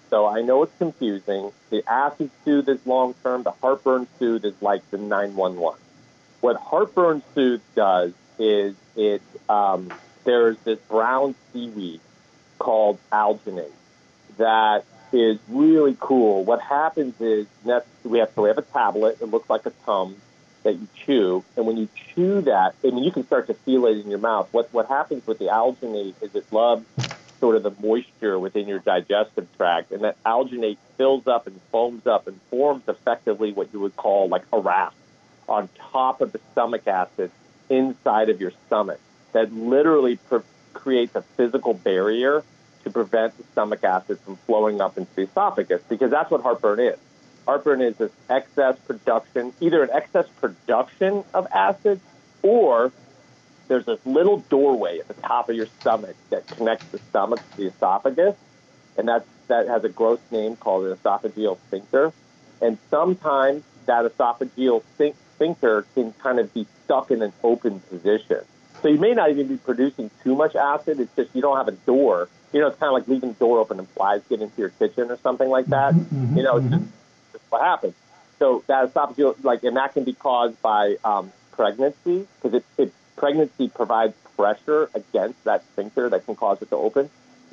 [0.08, 1.52] So, I know it's confusing.
[1.68, 5.78] The acid soothe is long term, the heartburn soothe is like the 911.
[6.40, 9.92] What heartburn soothe does is it um,
[10.24, 12.00] there's this brown seaweed
[12.58, 13.70] called alginate
[14.38, 16.44] that is really cool.
[16.44, 17.46] What happens is
[18.04, 19.18] we have so we have a tablet.
[19.20, 20.16] It looks like a tum
[20.62, 23.86] that you chew, and when you chew that, I mean, you can start to feel
[23.86, 24.48] it in your mouth.
[24.52, 26.84] What what happens with the alginate is it loves
[27.40, 32.06] sort of the moisture within your digestive tract, and that alginate fills up and foams
[32.06, 34.96] up and forms effectively what you would call like a raft
[35.48, 37.30] on top of the stomach acid
[37.70, 39.00] inside of your stomach
[39.32, 40.40] that literally pre-
[40.74, 42.44] creates a physical barrier
[42.84, 46.80] to prevent the stomach acid from flowing up into the esophagus because that's what heartburn
[46.80, 46.96] is.
[47.46, 52.00] Heartburn is this excess production, either an excess production of acid
[52.42, 52.92] or
[53.68, 57.56] there's this little doorway at the top of your stomach that connects the stomach to
[57.56, 58.34] the esophagus,
[58.96, 62.12] and that's, that has a gross name called an esophageal sphincter.
[62.60, 64.82] And sometimes that esophageal
[65.40, 68.40] sphincter can kind of be stuck in an open position.
[68.82, 71.00] So you may not even be producing too much acid.
[71.00, 72.28] It's just you don't have a door.
[72.52, 74.70] You know, it's kind of like leaving the door open and flies get into your
[74.70, 75.94] kitchen or something like that.
[75.94, 76.84] Mm-hmm, you know, it's just,
[77.32, 77.94] just what happens.
[78.38, 82.64] So that stops you, like, and that can be caused by um, pregnancy because it,
[82.76, 87.10] it pregnancy provides pressure against that sphincter that can cause it to open.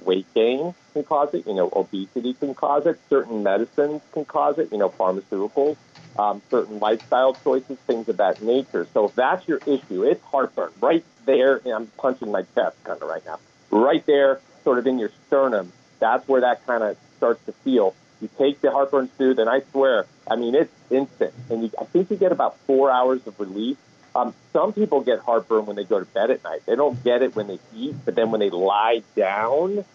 [0.07, 1.45] Weight gain can cause it.
[1.45, 2.99] You know, obesity can cause it.
[3.09, 4.71] Certain medicines can cause it.
[4.71, 5.77] You know, pharmaceuticals
[6.19, 8.87] um, certain lifestyle choices, things of that nature.
[8.93, 11.57] So if that's your issue, it's heartburn right there.
[11.57, 13.39] And I'm punching my chest kind of right now,
[13.69, 15.71] right there, sort of in your sternum.
[15.99, 17.95] That's where that kind of starts to feel.
[18.21, 21.33] You take the heartburn soothe, and I swear, I mean, it's instant.
[21.49, 23.77] And you, I think you get about four hours of relief.
[24.15, 26.61] Um, some people get heartburn when they go to bed at night.
[26.65, 29.85] They don't get it when they eat, but then when they lie down,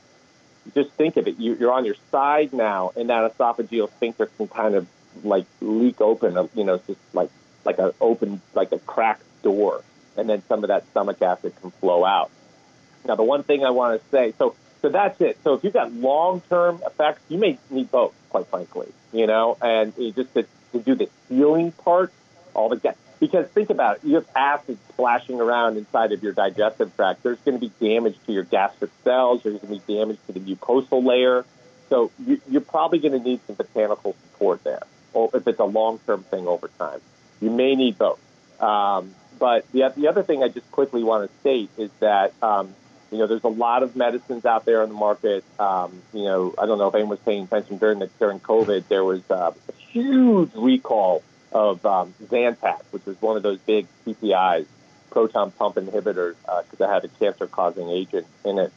[0.75, 1.39] just think of it.
[1.39, 4.87] You, you're on your side now, and that esophageal sphincter can kind of
[5.25, 7.31] like leak open, uh, you know, just like
[7.65, 9.83] like a open like a cracked door,
[10.17, 12.31] and then some of that stomach acid can flow out.
[13.05, 15.39] Now, the one thing I want to say, so so that's it.
[15.45, 19.57] So if you've got long term effects, you may need both, quite frankly, you know,
[19.61, 22.13] and just to, to do the healing part,
[22.55, 22.97] all the get.
[23.23, 27.23] Because think about it, you have acid splashing around inside of your digestive tract.
[27.23, 29.45] There's going to be damage to your gastric cells.
[29.45, 31.45] There's going to be damage to the mucosal layer.
[31.89, 34.83] So you, you're probably going to need some botanical support there
[35.13, 37.01] or if it's a long-term thing over time.
[37.41, 38.19] You may need both.
[38.61, 42.75] Um, but the, the other thing I just quickly want to state is that, um,
[43.13, 45.45] you know, there's a lot of medicines out there on the market.
[45.61, 48.89] Um, you know, I don't know if anyone was paying attention during the, during COVID.
[48.89, 51.23] There was uh, a huge recall
[51.53, 54.67] of um, Zantac, which was one of those big PPIs,
[55.11, 58.73] proton pump inhibitors, because uh, it had a cancer-causing agent in it.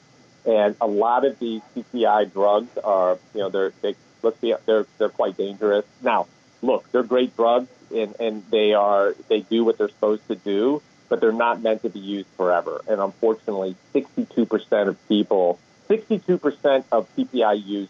[0.45, 4.85] And a lot of these PPI drugs are, you know, they're, they let's be they're
[4.97, 5.85] they're quite dangerous.
[6.01, 6.27] Now,
[6.61, 10.81] look, they're great drugs and and they are they do what they're supposed to do,
[11.09, 12.81] but they're not meant to be used forever.
[12.87, 15.59] And unfortunately, 62% of people,
[15.89, 17.89] 62% of PPI use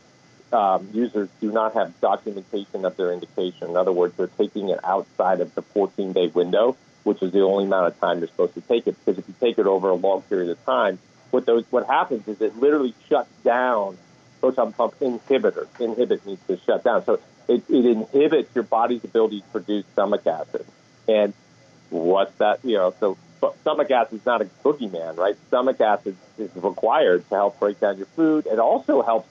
[0.55, 3.69] um, users do not have documentation of their indication.
[3.69, 7.41] In other words, they're taking it outside of the 14 day window, which is the
[7.41, 8.95] only amount of time you're supposed to take it.
[9.03, 10.97] Because if you take it over a long period of time,
[11.31, 13.97] what those what happens is it literally shuts down
[14.39, 15.67] proton pump inhibitor.
[15.79, 17.03] Inhibit means to shut down.
[17.03, 20.65] So it, it inhibits your body's ability to produce stomach acid.
[21.07, 21.33] And
[21.89, 22.63] what's that?
[22.63, 23.17] You know, so
[23.61, 25.35] stomach acid is not a boogeyman, right?
[25.47, 28.47] Stomach acid is required to help break down your food.
[28.47, 29.27] It also helps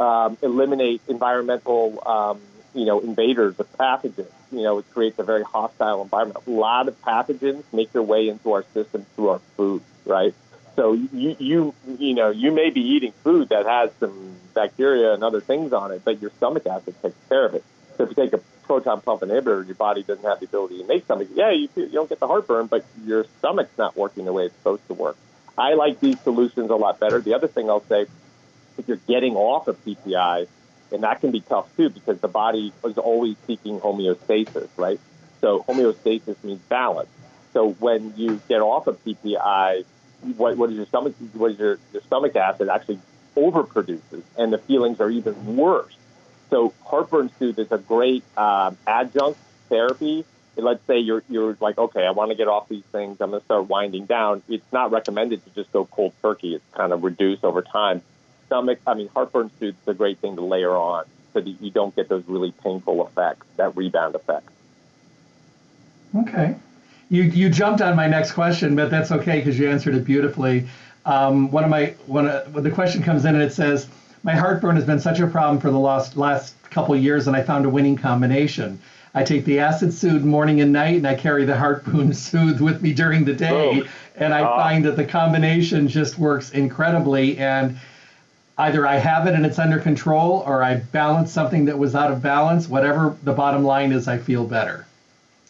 [0.00, 2.40] um, eliminate environmental, um,
[2.74, 4.32] you know, invaders of pathogens.
[4.50, 6.38] You know, it creates a very hostile environment.
[6.46, 10.34] A lot of pathogens make their way into our system through our food, right?
[10.76, 15.22] So you you you know you may be eating food that has some bacteria and
[15.22, 17.64] other things on it, but your stomach acid takes care of it.
[17.96, 20.86] So if you take a proton pump inhibitor, your body doesn't have the ability to
[20.86, 21.28] make something.
[21.34, 24.56] Yeah, you, you don't get the heartburn, but your stomach's not working the way it's
[24.56, 25.16] supposed to work.
[25.58, 27.20] I like these solutions a lot better.
[27.20, 28.06] The other thing I'll say,
[28.80, 30.46] if you're getting off of PPI,
[30.92, 35.00] and that can be tough too because the body is always seeking homeostasis, right?
[35.40, 37.08] So homeostasis means balance.
[37.52, 39.84] So when you get off of PPI,
[40.36, 41.14] what, what is your stomach?
[41.34, 43.00] What is your, your stomach acid actually
[43.36, 45.96] overproduces, and the feelings are even worse.
[46.50, 49.38] So heartburn soothe is a great um, adjunct
[49.68, 50.24] therapy.
[50.56, 53.18] Let's say you're you're like, okay, I want to get off these things.
[53.20, 54.42] I'm going to start winding down.
[54.48, 56.54] It's not recommended to just go cold turkey.
[56.54, 58.02] It's kind of reduced over time.
[58.50, 61.70] Stomach, I mean, heartburn soothe is a great thing to layer on so that you
[61.70, 64.48] don't get those really painful effects, that rebound effect.
[66.16, 66.56] Okay.
[67.10, 70.66] You, you jumped on my next question, but that's okay because you answered it beautifully.
[71.06, 73.86] Um, one of my one of, when the question comes in and it says,
[74.24, 77.42] "My heartburn has been such a problem for the last last couple years, and I
[77.42, 78.80] found a winning combination.
[79.14, 82.82] I take the acid soothe morning and night, and I carry the heartburn soothe with
[82.82, 83.88] me during the day, oh.
[84.16, 87.38] and I uh, find that the combination just works incredibly.
[87.38, 87.78] And
[88.60, 92.12] either I have it and it's under control, or I balance something that was out
[92.12, 92.68] of balance.
[92.68, 94.86] Whatever the bottom line is, I feel better."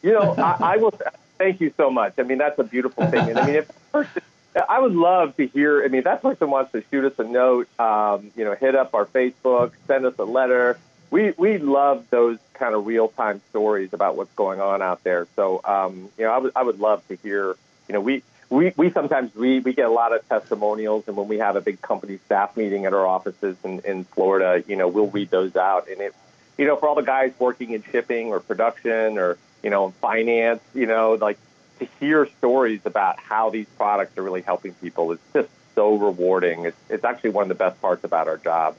[0.02, 0.94] You know, I, I will.
[1.38, 2.14] Thank you so much.
[2.18, 3.30] I mean, that's a beautiful thing.
[3.30, 4.22] And I mean, if person,
[4.68, 5.82] I would love to hear.
[5.84, 8.74] I mean, if that person wants to shoot us a note, um, you know, hit
[8.74, 10.78] up our Facebook, send us a letter.
[11.10, 15.26] We we love those kind of real time stories about what's going on out there.
[15.34, 17.56] So, um, you know, I would I would love to hear.
[17.88, 21.28] You know, we we, we sometimes we, we get a lot of testimonials and when
[21.28, 24.88] we have a big company staff meeting at our offices in, in Florida, you know,
[24.88, 26.14] we'll read those out and it
[26.58, 30.62] you know, for all the guys working in shipping or production or you know, finance,
[30.74, 31.38] you know, like
[31.78, 36.64] to hear stories about how these products are really helping people is just so rewarding.
[36.64, 38.76] It's, it's actually one of the best parts about our job.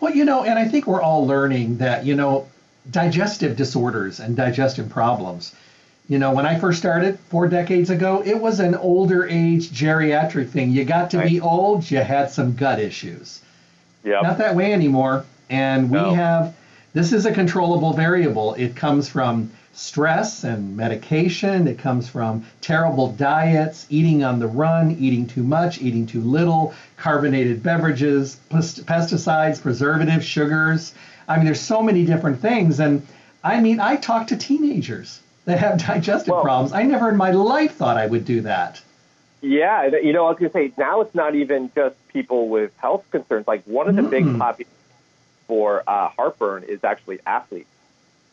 [0.00, 2.48] Well, you know, and I think we're all learning that, you know,
[2.90, 5.54] digestive disorders and digestion problems.
[6.06, 10.50] You know, when I first started four decades ago, it was an older age geriatric
[10.50, 10.70] thing.
[10.70, 11.30] You got to right.
[11.30, 13.40] be old, you had some gut issues.
[14.02, 14.20] Yeah.
[14.20, 15.24] Not that way anymore.
[15.48, 16.14] And we no.
[16.14, 16.54] have
[16.92, 18.52] this is a controllable variable.
[18.54, 21.66] It comes from stress and medication.
[21.66, 26.74] It comes from terrible diets, eating on the run, eating too much, eating too little,
[26.98, 30.94] carbonated beverages, pesticides, preservatives, sugars.
[31.26, 32.78] I mean, there's so many different things.
[32.78, 33.06] And
[33.42, 36.72] I mean, I talk to teenagers that have digestive well, problems.
[36.72, 38.80] I never in my life thought I would do that.
[39.42, 42.74] Yeah, you know, I was going to say now it's not even just people with
[42.78, 43.46] health concerns.
[43.46, 44.10] Like one of the mm.
[44.10, 44.70] big populations
[45.46, 47.68] for uh, heartburn is actually athletes,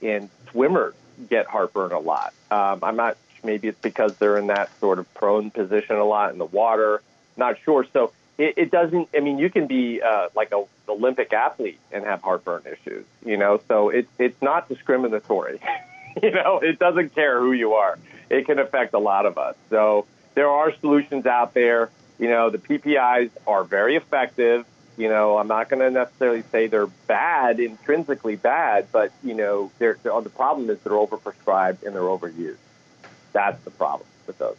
[0.02, 0.94] and swimmers
[1.30, 2.34] get heartburn a lot.
[2.50, 6.32] Um, I'm not maybe it's because they're in that sort of prone position a lot
[6.32, 7.02] in the water.
[7.36, 7.86] Not sure.
[7.92, 9.10] So it, it doesn't.
[9.16, 13.06] I mean, you can be uh, like a Olympic athlete and have heartburn issues.
[13.26, 15.60] You know, so it, it's not discriminatory.
[16.24, 17.98] you know, it doesn't care who you are.
[18.30, 19.56] It can affect a lot of us.
[19.70, 21.90] So there are solutions out there.
[22.20, 24.66] You know, the PPIs are very effective.
[24.98, 29.72] You know, I'm not going to necessarily say they're bad, intrinsically bad, but you know,
[29.80, 32.58] they're, they're, the problem is they're overprescribed and they're overused.
[33.34, 34.58] That's the problem with those.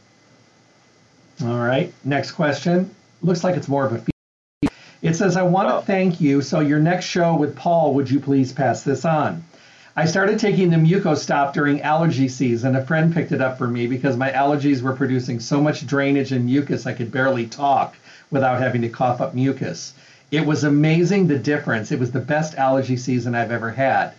[1.42, 1.92] All right.
[2.04, 2.94] Next question.
[3.22, 4.68] Looks like it's more of a.
[5.00, 5.80] It says, "I want to oh.
[5.80, 6.42] thank you.
[6.42, 9.44] So your next show with Paul, would you please pass this on?"
[9.94, 12.74] I started taking the Mucostop during allergy season.
[12.74, 16.32] A friend picked it up for me because my allergies were producing so much drainage
[16.32, 17.94] and mucus I could barely talk
[18.30, 19.92] without having to cough up mucus.
[20.30, 21.92] It was amazing the difference.
[21.92, 24.12] It was the best allergy season I've ever had.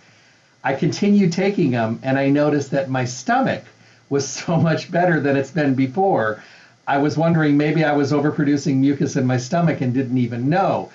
[0.62, 3.64] I continued taking them and I noticed that my stomach
[4.08, 6.40] was so much better than it's been before.
[6.86, 10.90] I was wondering maybe I was overproducing mucus in my stomach and didn't even know.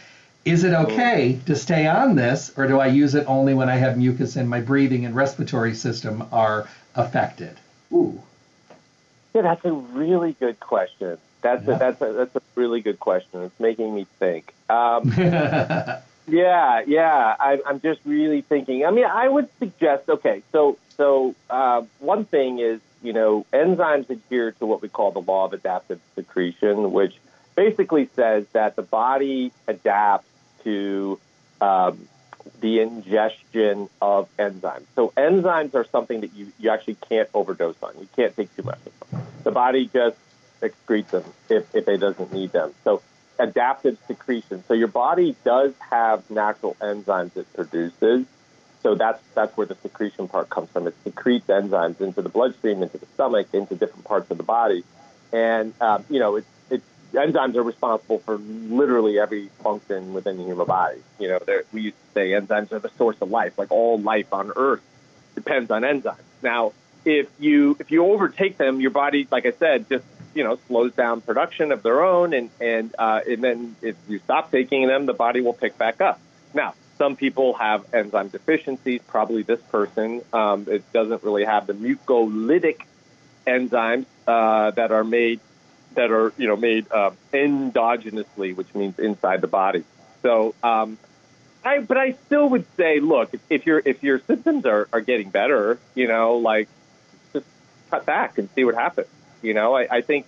[0.50, 3.76] Is it okay to stay on this or do I use it only when I
[3.76, 7.56] have mucus and my breathing and respiratory system are affected?
[7.94, 8.20] Ooh.
[9.36, 11.20] Yeah, that's a really good question.
[11.42, 13.44] That's a, that's a that's a really good question.
[13.44, 14.56] It's making me think.
[14.72, 17.36] Um, yeah, yeah.
[17.40, 18.86] I, I'm just really thinking.
[18.88, 20.10] I mean, I would suggest.
[20.10, 25.12] Okay, so so uh, one thing is you know enzymes adhere to what we call
[25.12, 27.16] the law of adaptive secretion, which
[27.56, 30.29] basically says that the body adapts
[30.64, 31.20] to
[31.62, 32.08] um,
[32.62, 34.86] the ingestion of enzymes.
[34.96, 37.94] So enzymes are something that you, you actually can't overdose on.
[38.00, 39.22] You can't take too much of them.
[39.44, 40.18] The body just
[40.62, 42.74] excretes them if, if it doesn't need them.
[42.84, 43.02] So
[43.40, 44.64] adaptive secretion.
[44.68, 48.26] So your body does have natural enzymes it produces.
[48.84, 50.88] So that's that's where the secretion part comes from.
[50.88, 54.84] It secretes enzymes into the bloodstream, into the stomach, into different parts of the body,
[55.34, 60.44] and um, you know it's it's enzymes are responsible for literally every function within the
[60.44, 61.00] human body.
[61.20, 61.40] You know,
[61.74, 63.58] we used to say enzymes are the source of life.
[63.58, 64.82] Like all life on Earth
[65.36, 66.18] depends on enzymes.
[66.42, 66.74] Now,
[67.06, 70.94] if you if you overtake them, your body, like I said, just you know slows
[70.94, 75.06] down production of their own, and and uh, and then if you stop taking them,
[75.06, 76.20] the body will pick back up.
[76.54, 79.02] Now, some people have enzyme deficiencies.
[79.08, 82.82] Probably this person, um, it doesn't really have the mucolytic
[83.48, 85.40] enzymes uh, that are made
[86.00, 89.84] that are you know made uh, endogenously, which means inside the body.
[90.22, 90.98] So, um,
[91.64, 95.02] I but I still would say, look, if, if your if your symptoms are, are
[95.02, 96.70] getting better, you know, like
[97.34, 97.46] just
[97.92, 99.08] cut back and see what happens.
[99.42, 100.26] You know, I, I think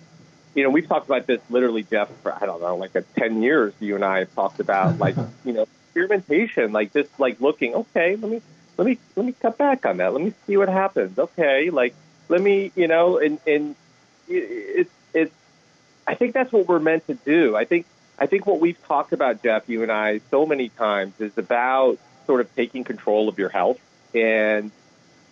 [0.54, 3.42] you know, we've talked about this literally, Jeff, for, I don't know, like a 10
[3.42, 5.16] years, you and I have talked about like,
[5.46, 8.42] you know, experimentation, like just like looking, okay, let me
[8.76, 10.12] let me let me cut back on that.
[10.12, 11.18] Let me see what happens.
[11.18, 11.94] Okay, like
[12.28, 13.74] let me, you know, and and
[14.28, 15.34] it's it's
[16.06, 17.56] I think that's what we're meant to do.
[17.56, 17.86] I think
[18.18, 21.98] I think what we've talked about, Jeff, you and I, so many times is about
[22.26, 23.80] sort of taking control of your health.
[24.14, 24.70] And,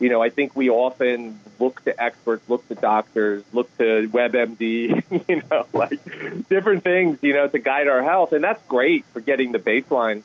[0.00, 5.24] you know, I think we often look to experts, look to doctors, look to WebMD,
[5.28, 8.32] you know, like different things, you know, to guide our health.
[8.32, 10.22] And that's great for getting the baseline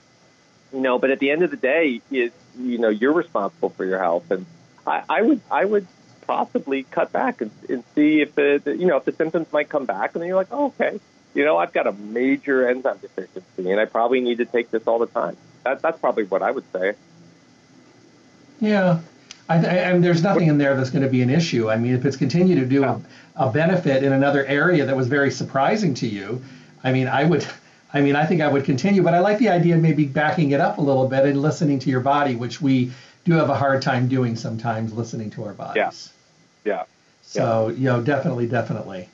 [0.75, 3.85] you know, but at the end of the day, is you know you're responsible for
[3.85, 4.45] your health, and
[4.85, 5.87] I, I would I would
[6.27, 9.69] possibly cut back and, and see if the, the you know if the symptoms might
[9.69, 10.99] come back, and then you're like, oh, okay,
[11.33, 14.87] you know, I've got a major enzyme deficiency, and I probably need to take this
[14.87, 15.37] all the time.
[15.63, 16.93] That, that's probably what I would say.
[18.61, 18.99] Yeah,
[19.49, 21.69] I, I, and there's nothing in there that's going to be an issue.
[21.69, 23.01] I mean, if it's continued to do a,
[23.35, 26.41] a benefit in another area that was very surprising to you,
[26.83, 27.45] I mean, I would
[27.95, 30.51] I mean, I think I would continue, but I like the idea of maybe backing
[30.51, 32.91] it up a little bit and listening to your body, which we
[33.23, 35.75] do have a hard time doing sometimes, listening to our bodies.
[35.77, 36.14] Yeah.
[36.65, 36.83] Yeah.
[37.21, 37.75] So, yeah.
[37.75, 39.09] you know, definitely, definitely.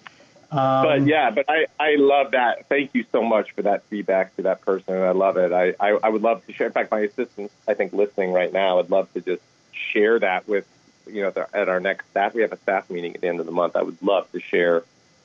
[0.51, 2.67] Um, but yeah, but I, I love that.
[2.67, 4.95] Thank you so much for that feedback to that person.
[4.95, 5.53] I love it.
[5.53, 6.67] I, I, I would love to share.
[6.67, 10.47] In fact, my assistant, I think, listening right now, would love to just share that
[10.47, 10.67] with,
[11.07, 12.33] you know, at our next staff.
[12.33, 13.77] We have a staff meeting at the end of the month.
[13.77, 14.83] I would love to share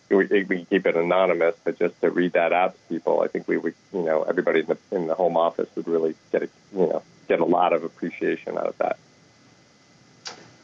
[0.09, 3.49] we, we keep it anonymous, but just to read that out to people, I think
[3.49, 6.49] we would, you know, everybody in the, in the home office would really get a,
[6.73, 8.99] you know, get a lot of appreciation out of that.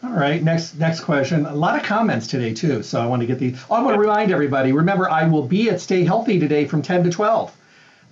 [0.04, 1.46] All right, next next question.
[1.46, 3.54] A lot of comments today too, so I want to get the.
[3.70, 4.72] Oh, I want to remind everybody.
[4.72, 7.56] Remember, I will be at Stay Healthy today from 10 to 12.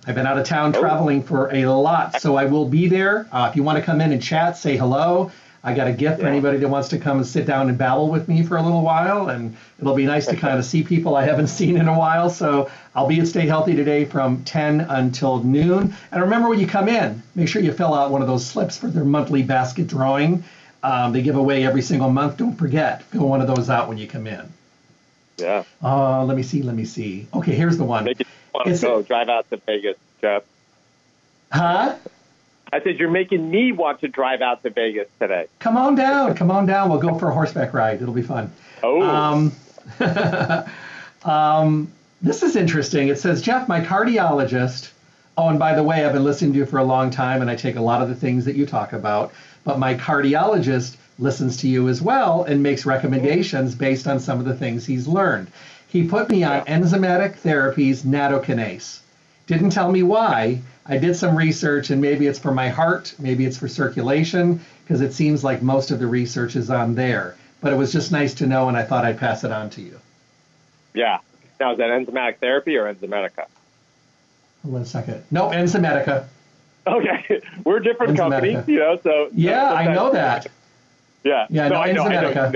[0.07, 0.79] I've been out of town oh.
[0.79, 3.27] traveling for a lot, so I will be there.
[3.33, 5.31] Uh, if you want to come in and chat, say hello.
[5.65, 6.23] I got a gift yeah.
[6.23, 8.61] for anybody that wants to come and sit down and babble with me for a
[8.61, 9.27] little while.
[9.27, 12.29] And it'll be nice to kind of see people I haven't seen in a while.
[12.29, 15.93] So I'll be at Stay Healthy today from 10 until noon.
[16.13, 18.77] And remember when you come in, make sure you fill out one of those slips
[18.77, 20.43] for their monthly basket drawing.
[20.83, 22.37] Um, they give away every single month.
[22.37, 24.51] Don't forget, fill one of those out when you come in.
[25.37, 25.63] Yeah.
[25.83, 26.61] Uh, let me see.
[26.61, 27.27] Let me see.
[27.33, 28.03] Okay, here's the one.
[28.03, 29.01] Make it want to go.
[29.01, 30.43] Drive out to Vegas, Jeff.
[31.51, 31.95] Huh?
[32.73, 35.47] I said, You're making me want to drive out to Vegas today.
[35.59, 36.35] Come on down.
[36.35, 36.89] Come on down.
[36.89, 38.01] We'll go for a horseback ride.
[38.01, 38.51] It'll be fun.
[38.83, 39.01] Oh.
[39.01, 39.51] Um,
[41.29, 43.09] um, this is interesting.
[43.09, 44.91] It says, Jeff, my cardiologist.
[45.37, 47.49] Oh, and by the way, I've been listening to you for a long time and
[47.49, 49.33] I take a lot of the things that you talk about.
[49.63, 54.45] But my cardiologist listens to you as well and makes recommendations based on some of
[54.45, 55.51] the things he's learned.
[55.87, 59.01] He put me on enzymatic therapies nattokinase.
[59.45, 63.45] Didn't tell me why, I did some research, and maybe it's for my heart, maybe
[63.45, 67.35] it's for circulation, because it seems like most of the research is on there.
[67.59, 69.81] But it was just nice to know, and I thought I'd pass it on to
[69.81, 69.99] you.
[70.93, 71.19] Yeah.
[71.59, 73.45] Now, is that enzymatic therapy or Enzymedica?
[74.63, 75.23] Hold on a second.
[75.29, 76.25] No, Enzymedica.
[76.87, 78.99] Okay, we're different companies, you know.
[79.03, 80.47] So yeah, I know that.
[81.23, 81.45] Yeah.
[81.49, 81.67] Yeah.
[81.67, 82.51] No, no I know, I know.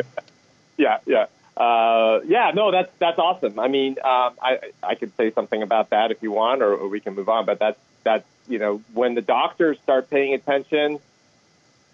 [0.78, 0.98] Yeah.
[1.06, 1.26] Yeah.
[1.58, 3.60] Uh, yeah, no, that's that's awesome.
[3.60, 6.90] I mean, um, I I could say something about that if you want, or, or
[6.90, 7.46] we can move on.
[7.46, 11.00] But that's that's you know when the doctors start paying attention,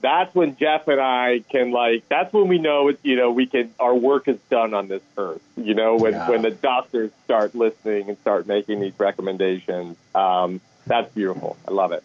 [0.01, 3.45] that's when Jeff and I can like that's when we know it, you know we
[3.45, 5.43] can our work is done on this earth.
[5.57, 6.27] You know when yeah.
[6.27, 11.55] when the doctors start listening and start making these recommendations, um, that's beautiful.
[11.67, 12.03] I love it.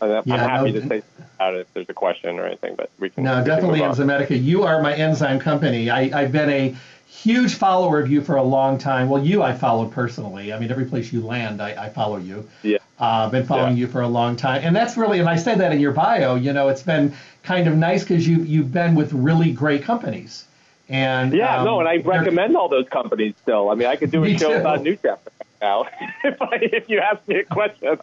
[0.00, 1.02] I'm yeah, happy no, to say
[1.36, 3.24] about it if there's a question or anything, but we can.
[3.24, 4.42] No, we definitely can Enzymedica.
[4.42, 5.90] You are my enzyme company.
[5.90, 6.76] I, I've been a
[7.06, 9.08] huge follower of you for a long time.
[9.08, 10.52] Well, you I followed personally.
[10.52, 12.48] I mean, every place you land, I, I follow you.
[12.62, 12.78] Yeah.
[13.00, 13.82] Uh, I've been following yeah.
[13.82, 15.20] you for a long time, and that's really.
[15.20, 16.34] And I said that in your bio.
[16.34, 20.44] You know, it's been kind of nice because you you've been with really great companies.
[20.88, 23.70] And yeah, um, no, and I recommend all those companies still.
[23.70, 24.60] I mean, I could do a show too.
[24.60, 25.30] about New Chapter
[25.60, 25.86] now
[26.24, 27.98] if I, if you ask me a question.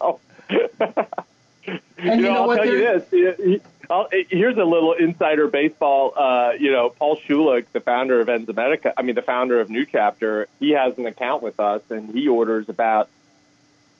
[1.98, 2.56] And you, you know, I'll what?
[2.56, 3.60] tell you this.
[3.88, 6.12] I'll, here's a little insider baseball.
[6.16, 9.86] Uh, you know, Paul Schulick, the founder of Enzymedica, I mean, the founder of New
[9.86, 13.08] Chapter, he has an account with us, and he orders about.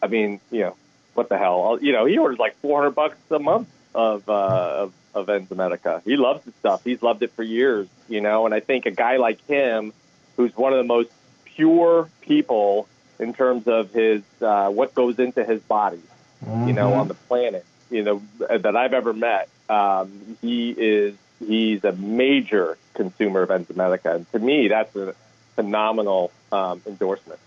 [0.02, 0.76] I mean, you know,
[1.14, 1.78] what the hell?
[1.80, 6.02] You know, he orders like 400 bucks a month of uh, of, of Enzymedica.
[6.04, 6.82] He loves the stuff.
[6.82, 7.86] He's loved it for years.
[8.08, 9.92] You know, and I think a guy like him,
[10.36, 11.10] who's one of the most
[11.44, 12.88] pure people
[13.18, 16.02] in terms of his uh, what goes into his body,
[16.44, 16.68] mm-hmm.
[16.68, 17.00] you know, mm-hmm.
[17.00, 19.48] on the planet, you know, that I've ever met.
[19.68, 25.14] Um, he is he's a major consumer of Enzymedica, and to me, that's a
[25.54, 27.40] phenomenal um, endorsement.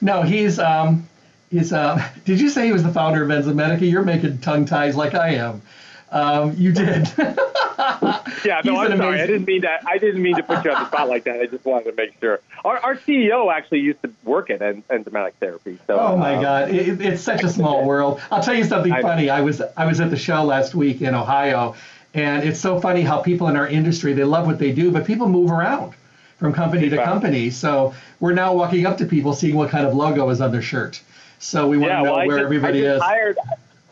[0.00, 1.08] No, he's um,
[1.50, 1.72] he's.
[1.72, 3.88] Uh, did you say he was the founder of Enzymedica?
[3.90, 5.62] You're making tongue ties like I am.
[6.10, 7.10] Um, you did.
[8.44, 9.20] yeah, no, I'm sorry.
[9.20, 9.82] I didn't mean that.
[9.86, 11.40] I didn't mean to put you on the spot like that.
[11.40, 12.40] I just wanted to make sure.
[12.64, 15.78] Our, our CEO actually used to work at en- enzymatic therapy.
[15.86, 18.20] So, oh my um, God, it, it's such a small world.
[18.30, 19.30] I'll tell you something I, funny.
[19.30, 21.74] I was I was at the show last week in Ohio,
[22.14, 25.06] and it's so funny how people in our industry they love what they do, but
[25.06, 25.94] people move around
[26.42, 27.50] from company to company.
[27.50, 30.62] So we're now walking up to people, seeing what kind of logo is on their
[30.62, 31.00] shirt.
[31.38, 33.00] So we want yeah, to know well, where just, everybody is.
[33.02, 33.38] Hired,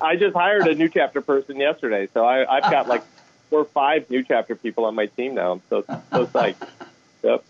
[0.01, 3.03] I just hired a new chapter person yesterday, so I, I've got like
[3.51, 5.53] four or five new chapter people on my team now.
[5.53, 6.67] I'm so so psyched.
[7.23, 7.45] Yep.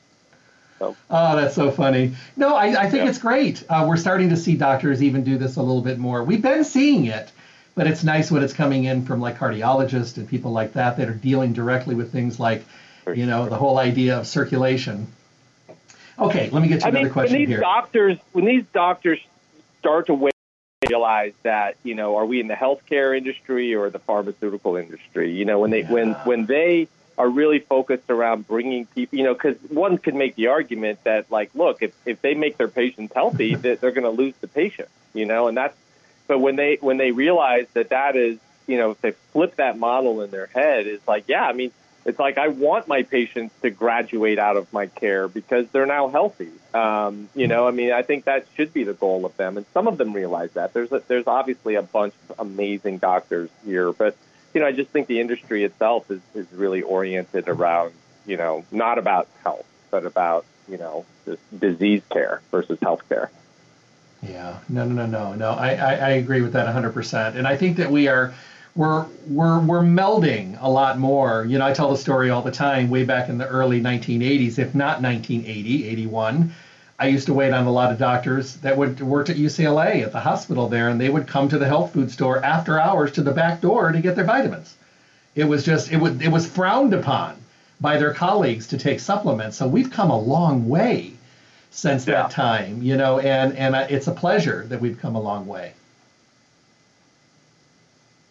[0.80, 0.96] So.
[1.08, 2.16] Oh, that's so funny.
[2.36, 3.08] No, I, I think yep.
[3.10, 3.62] it's great.
[3.68, 6.24] Uh, we're starting to see doctors even do this a little bit more.
[6.24, 7.30] We've been seeing it,
[7.76, 11.08] but it's nice when it's coming in from like cardiologists and people like that that
[11.08, 12.64] are dealing directly with things like,
[13.14, 15.06] you know, the whole idea of circulation.
[16.18, 17.60] Okay, let me get to I another mean, question when these here.
[17.60, 19.20] Doctors, when these doctors
[19.78, 20.14] start to
[20.88, 25.44] realize that you know are we in the healthcare industry or the pharmaceutical industry you
[25.44, 25.92] know when they yeah.
[25.92, 30.36] when when they are really focused around bringing people you know because one could make
[30.36, 34.04] the argument that like look if if they make their patients healthy that they're going
[34.04, 35.76] to lose the patient you know and that's
[36.26, 39.78] but when they when they realize that that is you know if they flip that
[39.78, 41.70] model in their head it's like yeah i mean
[42.10, 46.08] it's like I want my patients to graduate out of my care because they're now
[46.08, 46.50] healthy.
[46.74, 49.64] Um, you know, I mean, I think that should be the goal of them, and
[49.72, 50.74] some of them realize that.
[50.74, 54.16] There's a, there's obviously a bunch of amazing doctors here, but
[54.52, 57.92] you know, I just think the industry itself is is really oriented around
[58.26, 63.30] you know not about health, but about you know just disease care versus health care.
[64.22, 65.50] Yeah, no, no, no, no, no.
[65.52, 67.36] I, I, I agree with that 100%.
[67.36, 68.34] And I think that we are
[68.74, 71.44] we're we're we're melding a lot more.
[71.44, 72.88] You know, I tell the story all the time.
[72.90, 76.52] Way back in the early 1980s, if not 1980, 81,
[76.98, 80.12] I used to wait on a lot of doctors that would work at UCLA at
[80.12, 83.22] the hospital there, and they would come to the health food store after hours to
[83.22, 84.76] the back door to get their vitamins.
[85.34, 87.36] It was just it would it was frowned upon
[87.80, 89.56] by their colleagues to take supplements.
[89.56, 91.14] So we've come a long way
[91.70, 92.22] since yeah.
[92.22, 95.72] that time, you know, and and it's a pleasure that we've come a long way.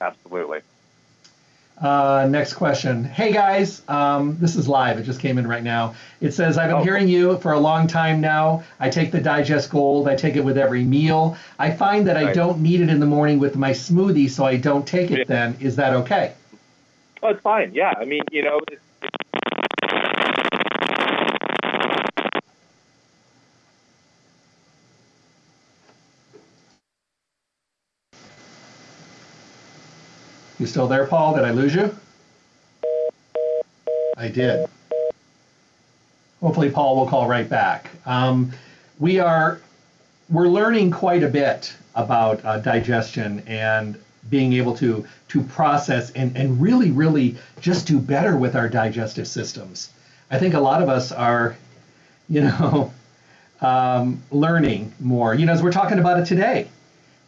[0.02, 0.62] Absolutely.
[1.80, 3.06] Uh, next question.
[3.06, 5.00] Hey guys, um, this is live.
[5.00, 5.96] It just came in right now.
[6.20, 6.84] It says, I've been oh.
[6.84, 8.64] hearing you for a long time now.
[8.82, 10.10] I take the Digest Gold.
[10.10, 11.38] I take it with every meal.
[11.58, 14.58] I find that I don't need it in the morning with my smoothie, so I
[14.58, 15.56] don't take it then.
[15.62, 16.34] Is that okay?
[17.24, 17.74] Oh, it's fine.
[17.74, 17.94] Yeah.
[17.98, 18.82] I mean, you know, it's,
[30.60, 31.36] You still there, Paul?
[31.36, 31.96] Did I lose you?
[34.18, 34.68] I did.
[36.42, 37.90] Hopefully, Paul will call right back.
[38.06, 38.52] Um,
[39.00, 39.62] we are
[40.30, 43.98] we're learning quite a bit about uh, digestion and
[44.30, 49.30] being able to to process and, and really really just do better with our digestive
[49.30, 49.92] systems.
[50.30, 51.56] I think a lot of us are,
[52.28, 52.94] you know,
[53.62, 55.34] um, learning more.
[55.34, 56.68] You know, as we're talking about it today,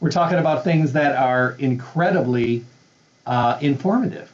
[0.01, 2.65] we're talking about things that are incredibly
[3.26, 4.32] uh, informative.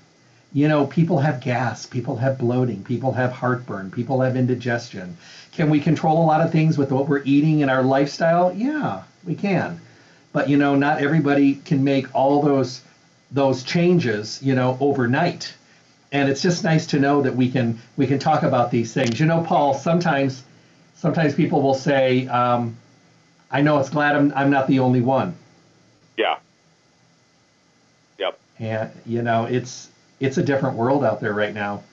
[0.54, 5.18] You know, people have gas, people have bloating, people have heartburn, people have indigestion.
[5.52, 8.54] Can we control a lot of things with what we're eating and our lifestyle?
[8.54, 9.80] Yeah, we can.
[10.32, 12.82] But you know, not everybody can make all those
[13.32, 15.54] those changes, you know, overnight.
[16.12, 19.20] And it's just nice to know that we can we can talk about these things.
[19.20, 20.44] You know, Paul, sometimes
[20.96, 22.78] sometimes people will say, um,
[23.52, 25.36] "I know it's glad I'm I'm not the only one."
[28.18, 28.32] Yeah.
[28.60, 29.90] And you know, it's
[30.20, 31.84] it's a different world out there right now.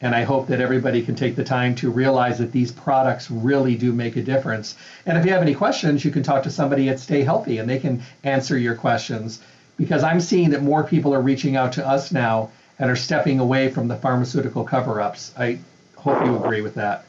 [0.00, 3.76] And I hope that everybody can take the time to realize that these products really
[3.76, 4.76] do make a difference.
[5.06, 7.70] And if you have any questions, you can talk to somebody at Stay Healthy and
[7.70, 9.40] they can answer your questions
[9.76, 12.50] because I'm seeing that more people are reaching out to us now
[12.80, 15.32] and are stepping away from the pharmaceutical cover ups.
[15.38, 15.60] I
[15.94, 17.04] hope you agree with that.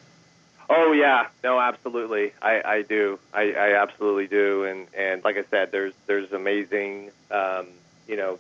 [0.70, 2.32] Oh yeah, no, absolutely.
[2.42, 3.20] I, I do.
[3.34, 4.66] I, I absolutely do.
[4.66, 7.68] And and like I said, there's there's amazing, um,
[8.08, 8.40] you know,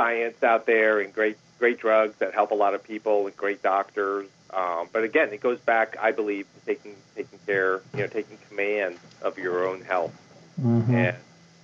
[0.00, 3.62] science out there and great great drugs that help a lot of people and great
[3.62, 4.26] doctors.
[4.50, 8.38] Um, but again, it goes back, I believe, to taking taking care, you know, taking
[8.48, 10.14] command of your own health,
[10.60, 10.94] mm-hmm.
[10.94, 11.16] and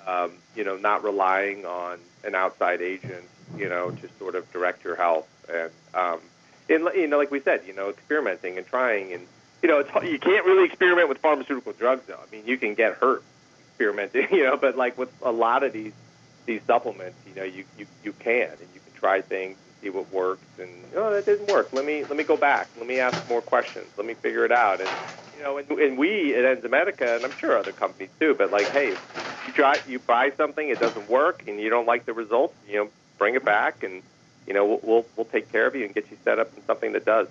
[0.07, 3.25] um, you know, not relying on an outside agent,
[3.57, 5.27] you know, to sort of direct your health.
[5.49, 6.21] And um,
[6.69, 9.27] and you know, like we said, you know, experimenting and trying and
[9.63, 12.21] you know, it's, you can't really experiment with pharmaceutical drugs, though.
[12.23, 13.25] I mean, you can get hurt
[13.69, 15.95] experimenting, you know, but like with a lot of these
[16.47, 19.91] these supplements, you know, you you, you can and you can try things and see
[19.91, 20.47] what works.
[20.59, 21.73] And oh, that didn't work.
[21.73, 22.69] Let me let me go back.
[22.79, 23.87] Let me ask more questions.
[23.97, 24.81] Let me figure it out.
[24.81, 24.91] And
[25.37, 28.69] you know, and, and we at Enzymedica, and I'm sure other companies too, but like,
[28.69, 32.55] hey, you try you buy something, it doesn't work, and you don't like the results,
[32.69, 32.89] you know,
[33.19, 34.03] bring it back, and
[34.47, 36.65] you know, we'll we'll, we'll take care of you and get you set up in
[36.67, 37.29] something that does.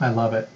[0.00, 0.48] I love it.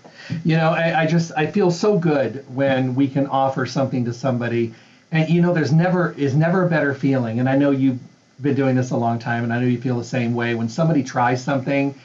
[0.45, 4.13] You know, I, I, just I feel so good when we can offer something to
[4.13, 4.75] somebody,
[5.11, 7.41] and you know, there's never is never a better feeling.
[7.41, 7.99] And I know you've
[8.41, 10.55] been doing this a long time, and I know you feel the same way.
[10.55, 11.99] When somebody tries something,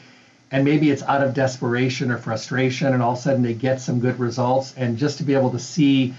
[0.52, 3.82] and maybe it's out of desperation or frustration, and all of a sudden they get
[3.82, 6.14] some good results, and just to be able to see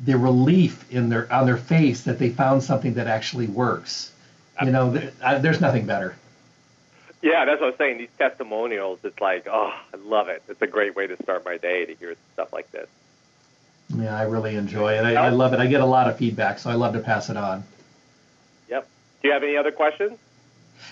[0.00, 4.12] the relief in their on their face that they found something that actually works.
[4.62, 6.14] You know, there's nothing better.
[7.20, 7.98] Yeah, that's what I was saying.
[7.98, 10.42] These testimonials, it's like, oh, I love it.
[10.48, 12.88] It's a great way to start my day to hear stuff like this.
[13.96, 15.04] Yeah, I really enjoy it.
[15.04, 15.60] I, I love it.
[15.60, 17.64] I get a lot of feedback, so I love to pass it on.
[18.68, 18.88] Yep.
[19.20, 20.18] Do you have any other questions?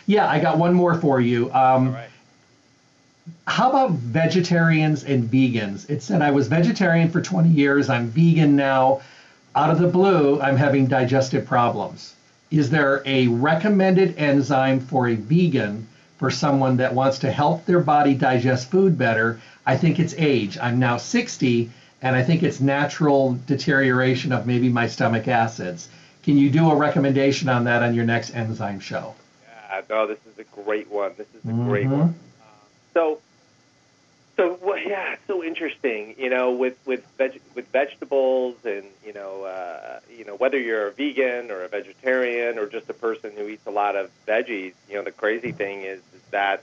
[0.06, 1.46] Yeah, I got one more for you.
[1.52, 2.10] Um, All right.
[3.46, 5.88] How about vegetarians and vegans?
[5.88, 7.88] It said I was vegetarian for 20 years.
[7.88, 9.02] I'm vegan now.
[9.54, 12.14] Out of the blue, I'm having digestive problems.
[12.50, 15.86] Is there a recommended enzyme for a vegan
[16.20, 20.58] for someone that wants to help their body digest food better, I think it's age.
[20.60, 21.70] I'm now 60,
[22.02, 25.88] and I think it's natural deterioration of maybe my stomach acids.
[26.22, 29.14] Can you do a recommendation on that on your next enzyme show?
[29.42, 31.12] Yeah, no, this is a great one.
[31.16, 31.68] This is a mm-hmm.
[31.68, 32.14] great one.
[32.94, 33.20] so,
[34.36, 36.14] so well, yeah, it's so interesting.
[36.18, 40.88] You know, with with veg- with vegetables, and you know, uh, you know, whether you're
[40.88, 44.72] a vegan or a vegetarian or just a person who eats a lot of veggies.
[44.88, 46.62] You know, the crazy thing is that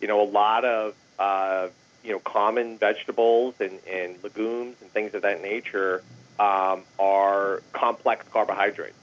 [0.00, 1.68] you know a lot of uh,
[2.08, 6.02] you know common vegetables and, and legumes and things of that nature
[6.38, 8.96] um, are complex carbohydrates,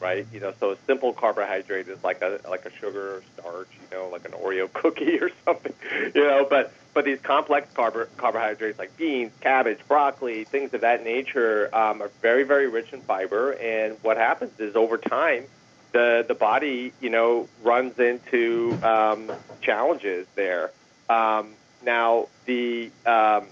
[0.00, 0.26] right?
[0.32, 3.86] You know, so a simple carbohydrate is like a like a sugar or starch, you
[3.96, 5.72] know, like an Oreo cookie or something,
[6.14, 6.46] you know.
[6.48, 12.02] But but these complex carb- carbohydrates like beans, cabbage, broccoli, things of that nature um,
[12.02, 13.52] are very very rich in fiber.
[13.52, 15.46] And what happens is over time
[15.92, 19.32] the the body, you know, runs into um,
[19.62, 20.72] challenges there.
[21.08, 23.46] Um, now, the um,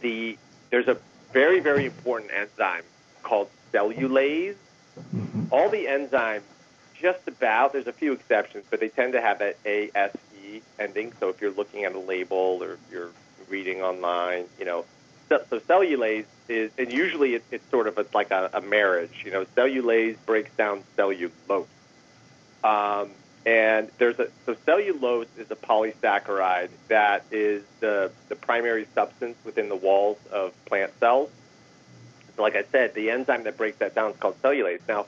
[0.00, 0.38] the
[0.70, 0.98] there's a
[1.32, 2.84] very very important enzyme
[3.22, 4.56] called cellulase.
[5.14, 5.44] Mm-hmm.
[5.50, 6.42] All the enzymes,
[6.94, 11.12] just about, there's a few exceptions, but they tend to have that ASE ending.
[11.20, 13.10] So if you're looking at a label or you're
[13.48, 14.84] reading online, you know,
[15.28, 19.22] so, so cellulase is, and usually it, it's sort of a, like a, a marriage.
[19.24, 21.32] You know, cellulase breaks down cellulose.
[22.64, 23.10] Um,
[23.46, 29.68] and there's a so cellulose is a polysaccharide that is the the primary substance within
[29.68, 31.30] the walls of plant cells.
[32.34, 34.80] So, like I said, the enzyme that breaks that down is called cellulase.
[34.88, 35.06] Now,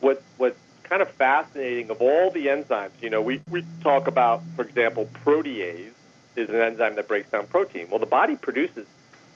[0.00, 4.42] what what's kind of fascinating of all the enzymes, you know, we we talk about,
[4.54, 5.92] for example, protease
[6.36, 7.88] is an enzyme that breaks down protein.
[7.90, 8.86] Well, the body produces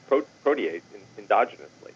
[0.09, 1.93] pro- protease in, endogenously.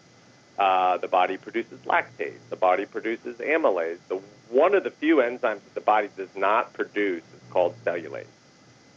[0.57, 2.39] Uh, the body produces lactase.
[2.49, 3.99] The body produces amylase.
[4.09, 8.25] The, one of the few enzymes that the body does not produce is called cellulase.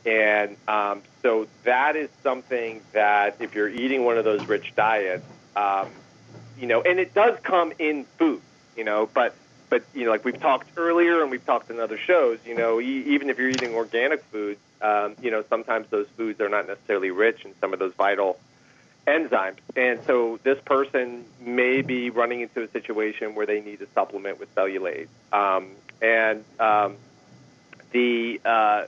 [0.06, 5.24] And um, so that is something that if you're eating one of those rich diets,
[5.54, 5.90] um,
[6.56, 8.42] you know, and it does come in food,
[8.74, 9.36] you know, but
[9.68, 12.80] but you know, like we've talked earlier and we've talked in other shows, you know,
[12.80, 16.66] e- even if you're eating organic foods, um, you know, sometimes those foods are not
[16.66, 18.40] necessarily rich in some of those vital
[19.07, 19.59] enzymes.
[19.76, 24.38] And so this person may be running into a situation where they need to supplement
[24.38, 25.09] with cellulase.
[25.32, 25.72] Um,
[26.03, 26.96] and um,
[27.92, 28.86] the uh,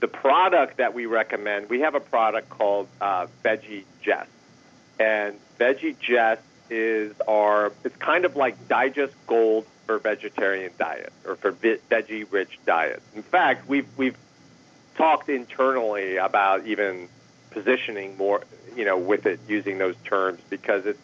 [0.00, 4.30] the product that we recommend, we have a product called uh, Veggie Gest,
[4.98, 11.34] and Veggie Gest is our it's kind of like Digest Gold for vegetarian diets or
[11.36, 13.02] for veggie rich diets.
[13.14, 14.16] In fact, we've we've
[14.96, 17.08] talked internally about even
[17.50, 18.42] positioning more,
[18.76, 21.00] you know, with it using those terms because it's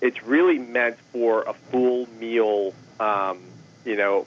[0.00, 3.40] it's really meant for a full meal, um,
[3.84, 4.26] you know,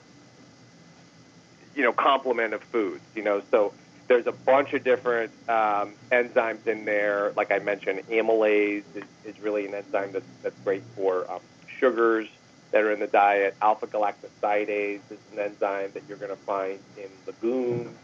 [1.74, 3.02] you know, complement of foods.
[3.14, 3.72] You know, so
[4.08, 7.32] there's a bunch of different um, enzymes in there.
[7.36, 11.40] Like I mentioned, amylase is, is really an enzyme that's, that's great for um,
[11.78, 12.28] sugars
[12.70, 13.56] that are in the diet.
[13.62, 17.96] Alpha galactosidase is an enzyme that you're going to find in legumes,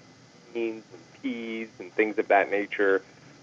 [0.55, 3.03] beans, and peas, and things of that nature.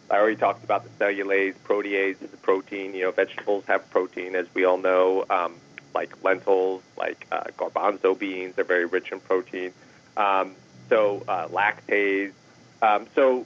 [0.09, 1.55] I already talked about the cellulase.
[1.65, 2.93] Protease a protein.
[2.93, 5.25] You know, vegetables have protein, as we all know.
[5.29, 5.55] Um,
[5.93, 9.73] like lentils, like uh, garbanzo beans, they're very rich in protein.
[10.15, 10.55] Um,
[10.89, 12.33] so uh, lactase.
[12.81, 13.45] Um, so,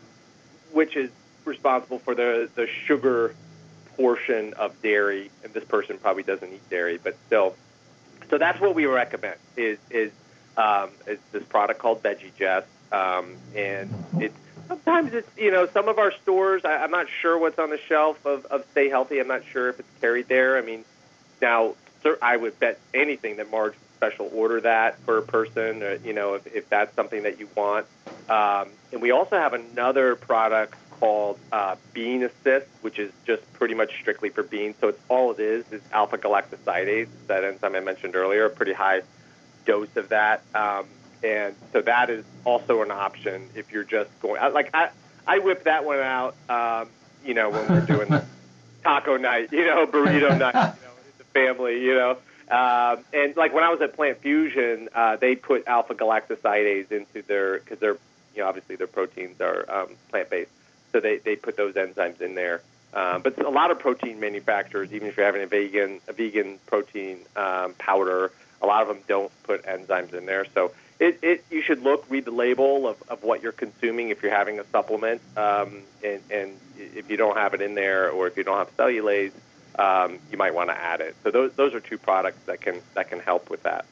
[0.74, 1.10] which is
[1.46, 3.34] responsible for the the sugar
[3.96, 7.56] portion of dairy, and this person probably doesn't eat dairy, but still.
[8.30, 10.12] So that's what we recommend is is
[10.58, 14.38] um, is this product called Veggie Gest, um, and it's
[14.72, 16.62] sometimes it's you know some of our stores.
[16.64, 19.20] I, I'm not sure what's on the shelf of, of Stay Healthy.
[19.20, 20.58] I'm not sure if it's carried there.
[20.58, 20.86] I mean,
[21.42, 21.76] now
[22.22, 25.84] I would bet anything that Marge special order that for a person.
[25.84, 27.86] Or, you know, if, if that's something that you want.
[28.30, 33.74] Um, and we also have another product called uh, Bean Assist, which is just pretty
[33.74, 34.76] much strictly for beans.
[34.80, 38.74] So it's all it is is alpha galactosidase, that enzyme I mentioned earlier, a pretty
[38.74, 39.02] high
[39.66, 40.44] dose of that.
[40.56, 40.88] Um,
[41.24, 44.42] and so that is also an option if you're just going.
[44.54, 44.90] Like I,
[45.28, 46.36] I whip that one out.
[46.50, 46.90] Um,
[47.24, 48.10] you know, when we're doing
[48.84, 52.18] taco night, you know, burrito night, you know, the family, you know.
[52.50, 57.22] Um, and like when I was at Plant Fusion, uh, they put alpha galactosidase into
[57.22, 57.98] their because they're
[58.36, 60.52] you know obviously their proteins are um, plant based,
[60.92, 62.62] so they they put those enzymes in there.
[62.94, 66.60] Um, but a lot of protein manufacturers, even if you're having a vegan a vegan
[66.66, 70.46] protein um, powder, a lot of them don't put enzymes in there.
[70.54, 74.22] So it, it you should look, read the label of, of what you're consuming if
[74.22, 78.28] you're having a supplement, um, and, and if you don't have it in there, or
[78.28, 79.32] if you don't have cellulase,
[79.80, 81.16] um, you might want to add it.
[81.24, 83.86] So those those are two products that can that can help with that.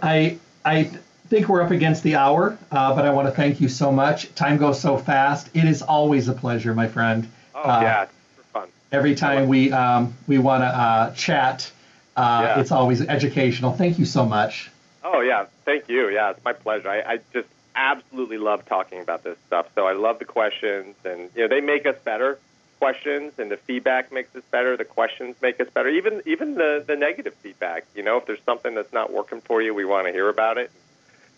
[0.00, 0.84] I I
[1.28, 4.34] think we're up against the hour, uh, but I want to thank you so much.
[4.34, 5.50] Time goes so fast.
[5.52, 7.30] It is always a pleasure, my friend.
[7.54, 8.06] Oh uh, yeah,
[8.50, 8.68] fun.
[8.92, 11.70] Every time we um, we want to uh, chat,
[12.16, 12.60] uh, yeah.
[12.60, 13.72] it's always educational.
[13.72, 14.70] Thank you so much.
[15.08, 16.08] Oh yeah, thank you.
[16.08, 16.88] Yeah, it's my pleasure.
[16.88, 19.68] I, I just absolutely love talking about this stuff.
[19.76, 22.40] So I love the questions, and you know they make us better.
[22.80, 24.76] Questions and the feedback makes us better.
[24.76, 25.88] The questions make us better.
[25.88, 27.86] Even even the the negative feedback.
[27.94, 30.58] You know, if there's something that's not working for you, we want to hear about
[30.58, 30.72] it.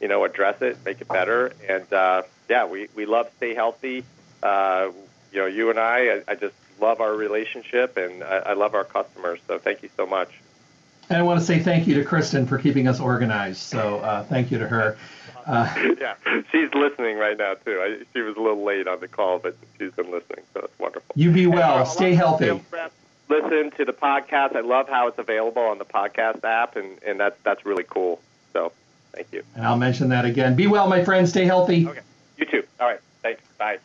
[0.01, 4.03] You know, address it, make it better, and uh, yeah, we we love stay healthy.
[4.43, 4.93] Uh,
[5.31, 8.75] you know, you and I, I, I just love our relationship, and I, I love
[8.75, 9.41] our customers.
[9.47, 10.31] So thank you so much.
[11.11, 13.59] And I want to say thank you to Kristen for keeping us organized.
[13.59, 14.97] So uh, thank you to her.
[15.47, 16.15] Uh, yeah,
[16.53, 17.81] she's listening right now too.
[17.81, 20.79] I, she was a little late on the call, but she's been listening, so it's
[20.79, 21.15] wonderful.
[21.15, 21.87] You be well.
[21.87, 22.51] Stay healthy.
[23.31, 24.57] Listen to the podcast.
[24.57, 28.21] I love how it's available on the podcast app, and, and that's that's really cool.
[28.53, 28.73] So
[29.13, 29.43] thank you.
[29.55, 30.55] And I'll mention that again.
[30.55, 31.27] Be well, my friend.
[31.27, 31.87] Stay healthy.
[31.87, 32.01] Okay.
[32.37, 32.63] You too.
[32.79, 33.01] All right.
[33.23, 33.43] Thanks.
[33.59, 33.79] Bye.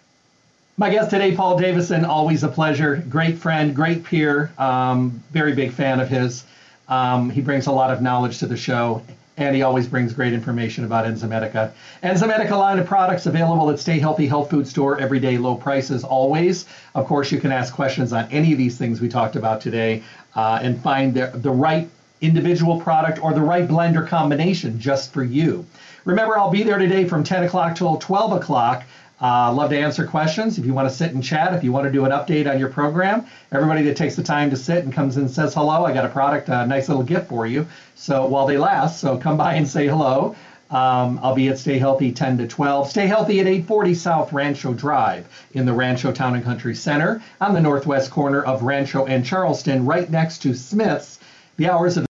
[0.75, 2.03] My guest today, Paul Davison.
[2.03, 3.03] Always a pleasure.
[3.07, 4.51] Great friend, great peer.
[4.57, 6.45] Um, very big fan of his.
[6.87, 9.01] Um, he brings a lot of knowledge to the show,
[9.37, 11.71] and he always brings great information about Enzymedica.
[12.03, 16.65] Enzymedica line of products available at Stay Healthy Health Food Store, everyday low prices always.
[16.93, 20.03] Of course, you can ask questions on any of these things we talked about today
[20.35, 21.89] uh, and find the, the right
[22.21, 25.65] individual product or the right blend or combination just for you.
[26.05, 28.83] Remember, I'll be there today from 10 o'clock till 12 o'clock.
[29.21, 30.57] Uh, love to answer questions.
[30.57, 32.59] If you want to sit and chat, if you want to do an update on
[32.59, 35.93] your program, everybody that takes the time to sit and comes and says hello, I
[35.93, 37.65] got a product, a nice little gift for you.
[37.95, 40.35] So while they last, so come by and say hello.
[40.71, 42.89] Um, I'll be at Stay Healthy 10 to 12.
[42.89, 47.53] Stay Healthy at 840 South Rancho Drive in the Rancho Town and Country Center on
[47.53, 51.19] the northwest corner of Rancho and Charleston, right next to Smith's.
[51.57, 52.05] The hours of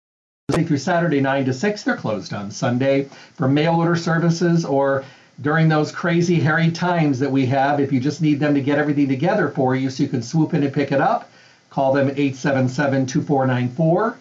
[0.51, 1.83] through Saturday 9 to 6.
[1.83, 5.03] They're closed on Sunday for mail order services or
[5.41, 8.77] during those crazy hairy times that we have, if you just need them to get
[8.77, 11.29] everything together for you so you can swoop in and pick it up,
[11.69, 14.17] call them 877 2494,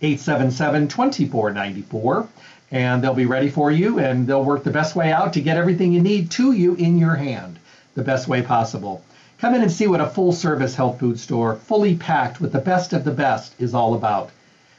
[0.00, 2.28] 877 2494,
[2.70, 5.56] and they'll be ready for you and they'll work the best way out to get
[5.56, 7.58] everything you need to you in your hand
[7.94, 9.02] the best way possible.
[9.38, 12.60] Come in and see what a full service health food store, fully packed with the
[12.60, 14.30] best of the best, is all about.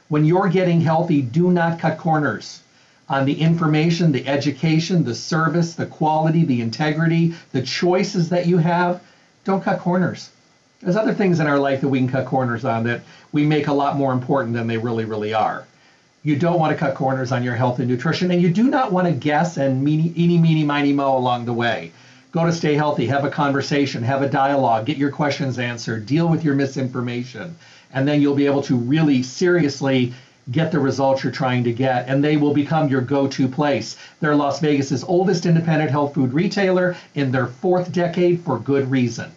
[0.08, 2.62] When you're getting healthy, do not cut corners
[3.10, 8.56] on the information, the education, the service, the quality, the integrity, the choices that you
[8.56, 9.02] have,
[9.44, 10.30] don't cut corners.
[10.80, 13.02] There's other things in our life that we can cut corners on that
[13.32, 15.66] we make a lot more important than they really, really are.
[16.22, 18.92] You don't want to cut corners on your health and nutrition, and you do not
[18.92, 21.90] want to guess and meeny, eeny, meeny, miny, mo along the way.
[22.30, 26.28] Go to Stay Healthy, have a conversation, have a dialogue, get your questions answered, deal
[26.28, 27.56] with your misinformation,
[27.92, 30.14] and then you'll be able to really seriously
[30.50, 33.96] get the results you're trying to get, and they will become your go to place.
[34.20, 39.30] They're Las Vegas's oldest independent health food retailer in their fourth decade for good reason.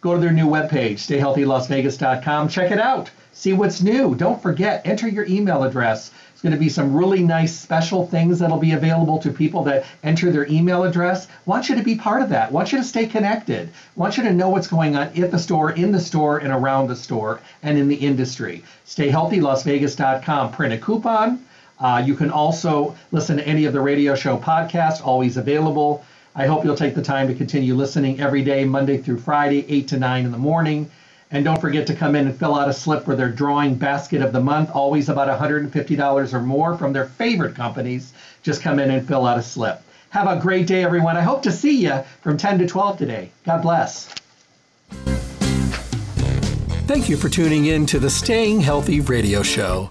[0.00, 2.48] Go to their new webpage, stayhealthylasvegas.com.
[2.48, 3.10] Check it out.
[3.32, 4.14] See what's new.
[4.14, 6.10] Don't forget, enter your email address.
[6.32, 9.84] It's going to be some really nice special things that'll be available to people that
[10.02, 11.28] enter their email address.
[11.44, 12.50] Want you to be part of that.
[12.50, 13.68] Want you to stay connected.
[13.94, 16.88] Want you to know what's going on at the store, in the store, and around
[16.88, 18.64] the store, and in the industry.
[18.86, 20.52] StayHealthyLasVegas.com.
[20.52, 21.44] Print a coupon.
[21.78, 26.04] Uh, you can also listen to any of the radio show podcasts, always available.
[26.40, 29.88] I hope you'll take the time to continue listening every day, Monday through Friday, 8
[29.88, 30.90] to 9 in the morning.
[31.30, 34.22] And don't forget to come in and fill out a slip for their drawing basket
[34.22, 38.14] of the month, always about $150 or more from their favorite companies.
[38.42, 39.82] Just come in and fill out a slip.
[40.08, 41.18] Have a great day, everyone.
[41.18, 43.30] I hope to see you from 10 to 12 today.
[43.44, 44.06] God bless.
[46.86, 49.90] Thank you for tuning in to the Staying Healthy radio show.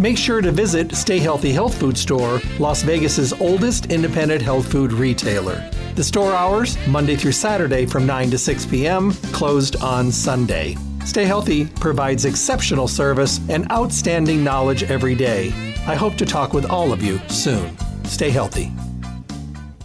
[0.00, 4.92] Make sure to visit Stay Healthy Health Food Store, Las Vegas's oldest independent health food
[4.92, 5.62] retailer.
[5.96, 10.76] The store hours, Monday through Saturday from 9 to 6 p.m., closed on Sunday.
[11.04, 15.48] Stay Healthy provides exceptional service and outstanding knowledge every day.
[15.86, 17.76] I hope to talk with all of you soon.
[18.04, 18.72] Stay healthy.